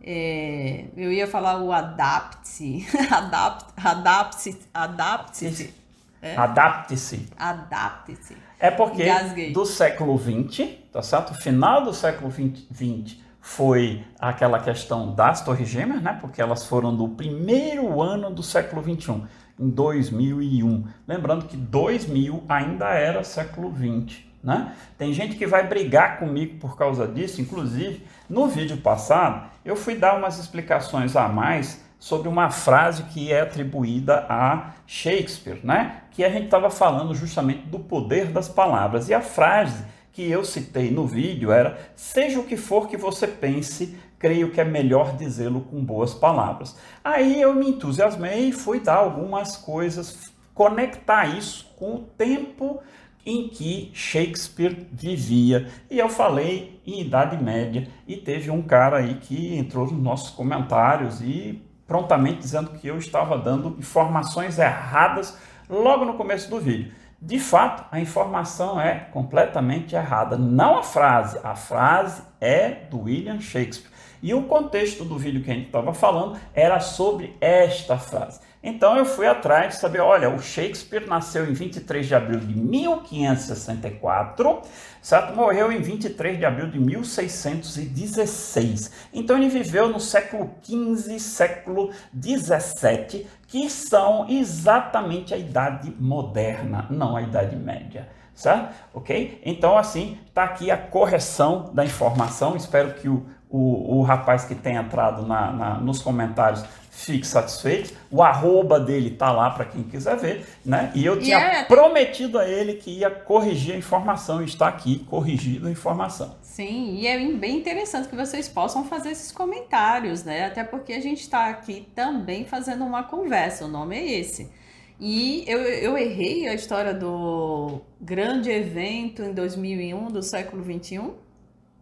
é, 0.07 0.85
eu 0.95 1.11
ia 1.11 1.25
falar 1.25 1.59
o 1.59 1.71
adapte-se, 1.71 2.85
adapt, 3.09 3.73
adapte-se, 3.75 4.59
adapte-se. 4.71 5.73
É? 6.21 6.35
Adapte-se. 6.35 7.27
Adapte-se. 7.35 8.37
É 8.59 8.69
porque 8.69 9.03
Gasguei. 9.03 9.51
do 9.51 9.65
século 9.65 10.15
XX, 10.17 10.69
tá 10.93 11.01
certo? 11.01 11.31
O 11.31 11.33
final 11.33 11.83
do 11.83 11.91
século 11.91 12.31
XX 12.31 13.17
foi 13.41 14.03
aquela 14.19 14.59
questão 14.59 15.13
das 15.13 15.43
Torres 15.43 15.67
Gêmeas, 15.67 16.01
né? 16.03 16.17
Porque 16.21 16.39
elas 16.39 16.65
foram 16.65 16.95
do 16.95 17.09
primeiro 17.09 17.99
ano 17.99 18.29
do 18.29 18.43
século 18.43 18.83
XXI, 18.83 19.23
em 19.59 19.69
2001. 19.69 20.87
Lembrando 21.07 21.45
que 21.45 21.57
2000 21.57 22.43
ainda 22.47 22.89
era 22.89 23.23
século 23.23 23.73
XX, 23.73 24.19
né? 24.45 24.73
Tem 24.97 25.11
gente 25.11 25.35
que 25.35 25.47
vai 25.47 25.67
brigar 25.67 26.19
comigo 26.19 26.59
por 26.59 26.77
causa 26.77 27.07
disso, 27.07 27.41
inclusive 27.41 28.05
no 28.29 28.47
vídeo 28.47 28.77
passado 28.77 29.49
eu 29.65 29.75
fui 29.75 29.95
dar 29.95 30.15
umas 30.15 30.37
explicações 30.37 31.15
a 31.15 31.27
mais 31.27 31.83
sobre 31.97 32.27
uma 32.27 32.51
frase 32.51 33.03
que 33.03 33.31
é 33.31 33.41
atribuída 33.41 34.27
a 34.29 34.73
Shakespeare, 34.85 35.59
né? 35.63 36.01
Que 36.11 36.23
a 36.23 36.29
gente 36.29 36.45
estava 36.45 36.69
falando 36.69 37.15
justamente 37.15 37.65
do 37.67 37.79
poder 37.79 38.27
das 38.27 38.47
palavras. 38.47 39.09
E 39.09 39.13
a 39.13 39.21
frase 39.21 39.83
que 40.11 40.29
eu 40.29 40.45
citei 40.45 40.91
no 40.91 41.07
vídeo 41.07 41.51
era: 41.51 41.79
seja 41.95 42.39
o 42.39 42.43
que 42.43 42.55
for 42.55 42.87
que 42.87 42.95
você 42.95 43.27
pense, 43.27 43.97
creio 44.19 44.51
que 44.51 44.61
é 44.61 44.63
melhor 44.63 45.15
dizê-lo 45.17 45.61
com 45.61 45.83
boas 45.83 46.13
palavras. 46.13 46.77
Aí 47.03 47.41
eu 47.41 47.55
me 47.55 47.69
entusiasmei 47.69 48.49
e 48.49 48.53
fui 48.53 48.79
dar 48.79 48.97
algumas 48.97 49.57
coisas, 49.57 50.31
conectar 50.53 51.25
isso 51.25 51.73
com 51.75 51.95
o 51.95 51.99
tempo 51.99 52.81
em 53.25 53.47
que 53.47 53.91
Shakespeare 53.93 54.87
vivia. 54.91 55.67
E 55.89 55.97
eu 55.97 56.07
falei 56.07 56.81
em 56.85 57.01
Idade 57.01 57.41
Média 57.41 57.87
e 58.07 58.15
teve 58.15 58.51
um 58.51 58.61
cara 58.61 58.97
aí 58.97 59.15
que 59.15 59.57
entrou 59.57 59.89
nos 59.89 60.01
nossos 60.01 60.29
comentários 60.29 61.21
e 61.21 61.61
prontamente 61.87 62.39
dizendo 62.39 62.71
que 62.71 62.87
eu 62.87 62.97
estava 62.97 63.37
dando 63.37 63.75
informações 63.79 64.59
erradas 64.59 65.37
logo 65.69 66.05
no 66.05 66.13
começo 66.13 66.49
do 66.49 66.59
vídeo. 66.59 66.91
De 67.21 67.39
fato, 67.39 67.85
a 67.91 67.99
informação 67.99 68.79
é 68.79 68.99
completamente 69.11 69.95
errada. 69.95 70.37
Não 70.37 70.77
a 70.77 70.83
frase, 70.83 71.39
a 71.43 71.55
frase 71.55 72.21
é 72.39 72.69
do 72.69 73.03
William 73.03 73.39
Shakespeare. 73.39 73.91
E 74.21 74.33
o 74.33 74.43
contexto 74.43 75.03
do 75.03 75.17
vídeo 75.17 75.43
que 75.43 75.49
a 75.49 75.53
gente 75.53 75.67
estava 75.67 75.93
falando 75.93 76.37
era 76.53 76.79
sobre 76.79 77.35
esta 77.39 77.97
frase. 77.97 78.39
Então 78.67 78.97
eu 78.97 79.05
fui 79.05 79.27
atrás 79.27 79.75
de 79.75 79.79
saber, 79.79 79.99
olha, 79.99 80.27
o 80.27 80.41
Shakespeare 80.41 81.07
nasceu 81.07 81.47
em 81.47 81.53
23 81.53 82.07
de 82.07 82.15
abril 82.15 82.39
de 82.39 82.57
1564, 82.57 84.63
certo? 85.03 85.35
Morreu 85.35 85.71
em 85.71 85.79
23 85.79 86.39
de 86.39 86.45
abril 86.45 86.71
de 86.71 86.79
1616. 86.79 88.91
Então 89.13 89.37
ele 89.37 89.49
viveu 89.49 89.87
no 89.87 89.99
século 89.99 90.49
XV, 90.63 91.19
século 91.19 91.91
XVII, 92.19 93.27
que 93.47 93.69
são 93.69 94.25
exatamente 94.27 95.31
a 95.31 95.37
idade 95.37 95.93
moderna, 95.99 96.87
não 96.89 97.15
a 97.15 97.21
idade 97.21 97.55
média 97.55 98.09
certo? 98.33 98.73
Ok? 98.93 99.41
Então, 99.45 99.77
assim, 99.77 100.17
está 100.27 100.43
aqui 100.43 100.69
a 100.69 100.77
correção 100.77 101.71
da 101.73 101.85
informação. 101.85 102.57
Espero 102.57 102.93
que 102.95 103.07
o, 103.07 103.25
o, 103.49 103.99
o 103.99 104.01
rapaz 104.01 104.43
que 104.43 104.53
tem 104.53 104.75
entrado 104.75 105.25
na, 105.25 105.51
na, 105.51 105.75
nos 105.75 106.01
comentários 106.01 106.65
fique 106.95 107.27
satisfeito. 107.27 107.93
O 108.09 108.23
arroba 108.23 108.79
dele 108.79 109.11
tá 109.11 109.31
lá 109.31 109.51
para 109.51 109.65
quem 109.65 109.83
quiser 109.83 110.15
ver, 110.17 110.45
né? 110.65 110.91
E 110.95 111.05
eu 111.05 111.19
tinha 111.19 111.37
yeah. 111.37 111.59
É 111.59 111.63
prometido 111.65 112.39
a 112.39 112.47
ele 112.47 112.75
que 112.75 112.89
ia 112.99 113.11
corrigir 113.11 113.75
a 113.75 113.77
informação 113.77 114.41
e 114.41 114.45
está 114.45 114.67
aqui 114.67 114.99
corrigindo 115.09 115.67
a 115.67 115.71
informação. 115.71 116.35
Sim, 116.41 116.95
e 116.95 117.05
é 117.05 117.19
bem 117.33 117.57
interessante 117.57 118.07
que 118.07 118.15
vocês 118.15 118.47
possam 118.47 118.85
fazer 118.85 119.11
esses 119.11 119.31
comentários, 119.31 120.23
né? 120.23 120.45
Até 120.45 120.63
porque 120.63 120.93
a 120.93 121.01
gente 121.01 121.19
está 121.19 121.49
aqui 121.49 121.87
também 121.93 122.45
fazendo 122.45 122.85
uma 122.85 123.03
conversa, 123.03 123.65
o 123.65 123.67
nome 123.67 123.97
é 123.97 124.19
esse. 124.19 124.49
E 124.97 125.43
eu, 125.47 125.59
eu 125.59 125.97
errei 125.97 126.47
a 126.47 126.53
história 126.53 126.93
do 126.93 127.81
grande 127.99 128.49
evento 128.49 129.21
em 129.21 129.33
2001 129.33 130.07
do 130.07 130.23
século 130.23 130.63
21? 130.63 131.13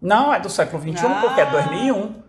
Não, 0.02 0.34
é 0.34 0.39
do 0.39 0.49
século 0.49 0.82
21 0.82 1.08
ah. 1.08 1.21
porque 1.21 1.39
é 1.39 1.45
2001. 1.45 2.23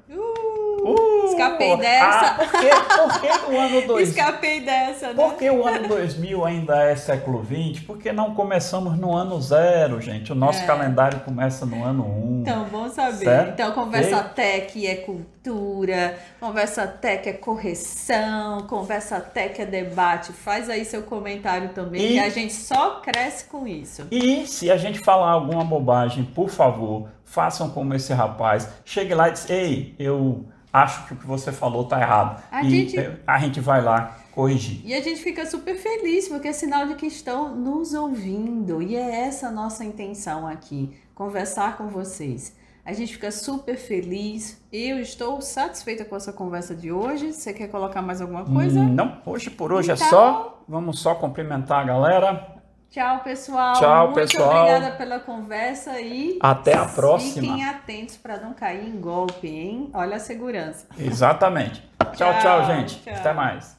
Escapei 1.25 1.77
dessa. 1.77 2.27
Ah, 2.27 2.35
por, 2.35 2.51
que, 2.51 2.69
por 2.69 3.21
que 3.21 3.51
o 3.51 3.61
ano 3.61 3.81
2000? 3.87 4.01
Escapei 4.01 4.61
dessa, 4.61 5.09
né? 5.09 5.15
Por 5.15 5.35
que 5.35 5.51
o 5.51 5.67
ano 5.67 5.89
2000 5.89 6.45
ainda 6.45 6.83
é 6.83 6.97
século 6.97 7.43
20? 7.43 7.83
Porque 7.83 8.13
não 8.13 8.35
começamos 8.35 8.99
no 8.99 9.15
ano 9.15 9.41
zero, 9.41 10.01
gente. 10.01 10.33
O 10.33 10.35
nosso 10.35 10.63
é. 10.63 10.67
calendário 10.67 11.21
começa 11.21 11.65
no 11.67 11.85
ano 11.85 12.05
1. 12.05 12.41
Então, 12.43 12.65
bom 12.65 12.89
saber. 12.89 13.25
Certo? 13.25 13.53
Então, 13.53 13.73
conversa 13.73 14.19
e... 14.19 14.35
tech 14.35 14.87
é 14.87 14.97
cultura, 14.97 16.19
conversa 16.41 16.87
tech 16.87 17.29
é 17.29 17.33
correção, 17.33 18.67
conversa 18.67 19.21
tech 19.21 19.61
é 19.61 19.67
debate. 19.67 20.33
Faz 20.33 20.69
aí 20.69 20.85
seu 20.85 21.03
comentário 21.03 21.71
também, 21.71 22.01
e... 22.03 22.13
que 22.15 22.19
a 22.21 22.29
gente 22.29 22.53
só 22.53 23.01
cresce 23.01 23.45
com 23.47 23.67
isso. 23.67 24.07
E 24.11 24.47
se 24.47 24.71
a 24.71 24.77
gente 24.77 24.99
falar 25.01 25.31
alguma 25.31 25.65
bobagem, 25.65 26.25
por 26.25 26.49
favor, 26.49 27.09
façam 27.25 27.71
como 27.71 27.95
esse 27.95 28.13
rapaz. 28.13 28.69
Chegue 28.85 29.15
lá 29.15 29.29
e 29.29 29.33
diz, 29.33 29.51
ei, 29.51 29.95
eu 29.99 30.45
acho 30.75 31.07
que 31.07 31.15
o 31.15 31.17
que 31.17 31.27
você 31.27 31.53
falou 31.53 31.85
está 31.85 32.01
errado. 32.01 32.43
A 32.51 32.65
e 32.65 32.71
gente... 32.71 32.97
a 33.25 33.39
gente 33.39 33.61
vai 33.61 33.81
lá 33.81 34.19
corrigir. 34.33 34.81
E 34.85 34.93
a 34.93 35.01
gente 35.01 35.23
fica 35.23 35.47
super 35.47 35.77
feliz, 35.77 36.27
porque 36.27 36.49
é 36.49 36.53
sinal 36.53 36.89
de 36.89 36.97
que 36.97 37.07
estão 37.07 37.55
nos 37.55 37.95
ouvindo. 37.95 38.83
E 38.83 38.97
é 38.97 39.21
essa 39.21 39.47
a 39.47 39.51
nossa 39.53 39.85
intenção 39.85 40.49
aqui, 40.49 40.93
conversar 41.15 41.77
com 41.77 41.87
vocês. 41.87 42.57
A 42.85 42.93
gente 42.93 43.15
fica 43.15 43.31
super 43.31 43.77
feliz. 43.77 44.61
Eu 44.71 44.99
estou 44.99 45.41
satisfeita 45.41 46.05
com 46.05 46.17
essa 46.17 46.33
conversa 46.33 46.75
de 46.75 46.93
hoje. 46.93 47.33
Você 47.33 47.53
quer 47.55 47.69
colocar 47.69 48.03
mais 48.03 48.21
alguma 48.21 48.45
coisa? 48.45 48.83
Não, 48.83 49.23
hoje 49.25 49.49
por 49.51 49.73
hoje 49.73 49.93
é 49.93 49.95
então... 49.95 50.07
é 50.07 50.11
só. 50.11 50.65
Vamos 50.69 50.99
só 50.99 51.15
cumprimentar 51.15 51.81
a 51.81 51.85
galera. 51.85 52.54
Tchau, 52.95 53.19
pessoal. 53.25 53.73
Tchau, 53.75 54.05
Muito 54.13 54.15
pessoal. 54.31 54.69
obrigada 54.69 54.95
pela 54.95 55.19
conversa 55.19 56.01
e 56.01 56.39
Até 56.41 56.75
a 56.75 56.85
próxima. 56.85 57.43
fiquem 57.43 57.65
atentos 57.65 58.17
para 58.17 58.37
não 58.37 58.53
cair 58.55 58.87
em 58.89 59.01
golpe, 59.01 59.49
hein? 59.49 59.91
Olha 59.93 60.15
a 60.15 60.21
segurança. 60.21 60.87
Exatamente. 60.97 61.83
Tchau, 62.15 62.33
tchau, 62.35 62.41
Tchau, 62.41 62.67
gente. 62.67 63.03
tchau. 63.03 63.15
Até 63.15 63.33
mais. 63.33 63.77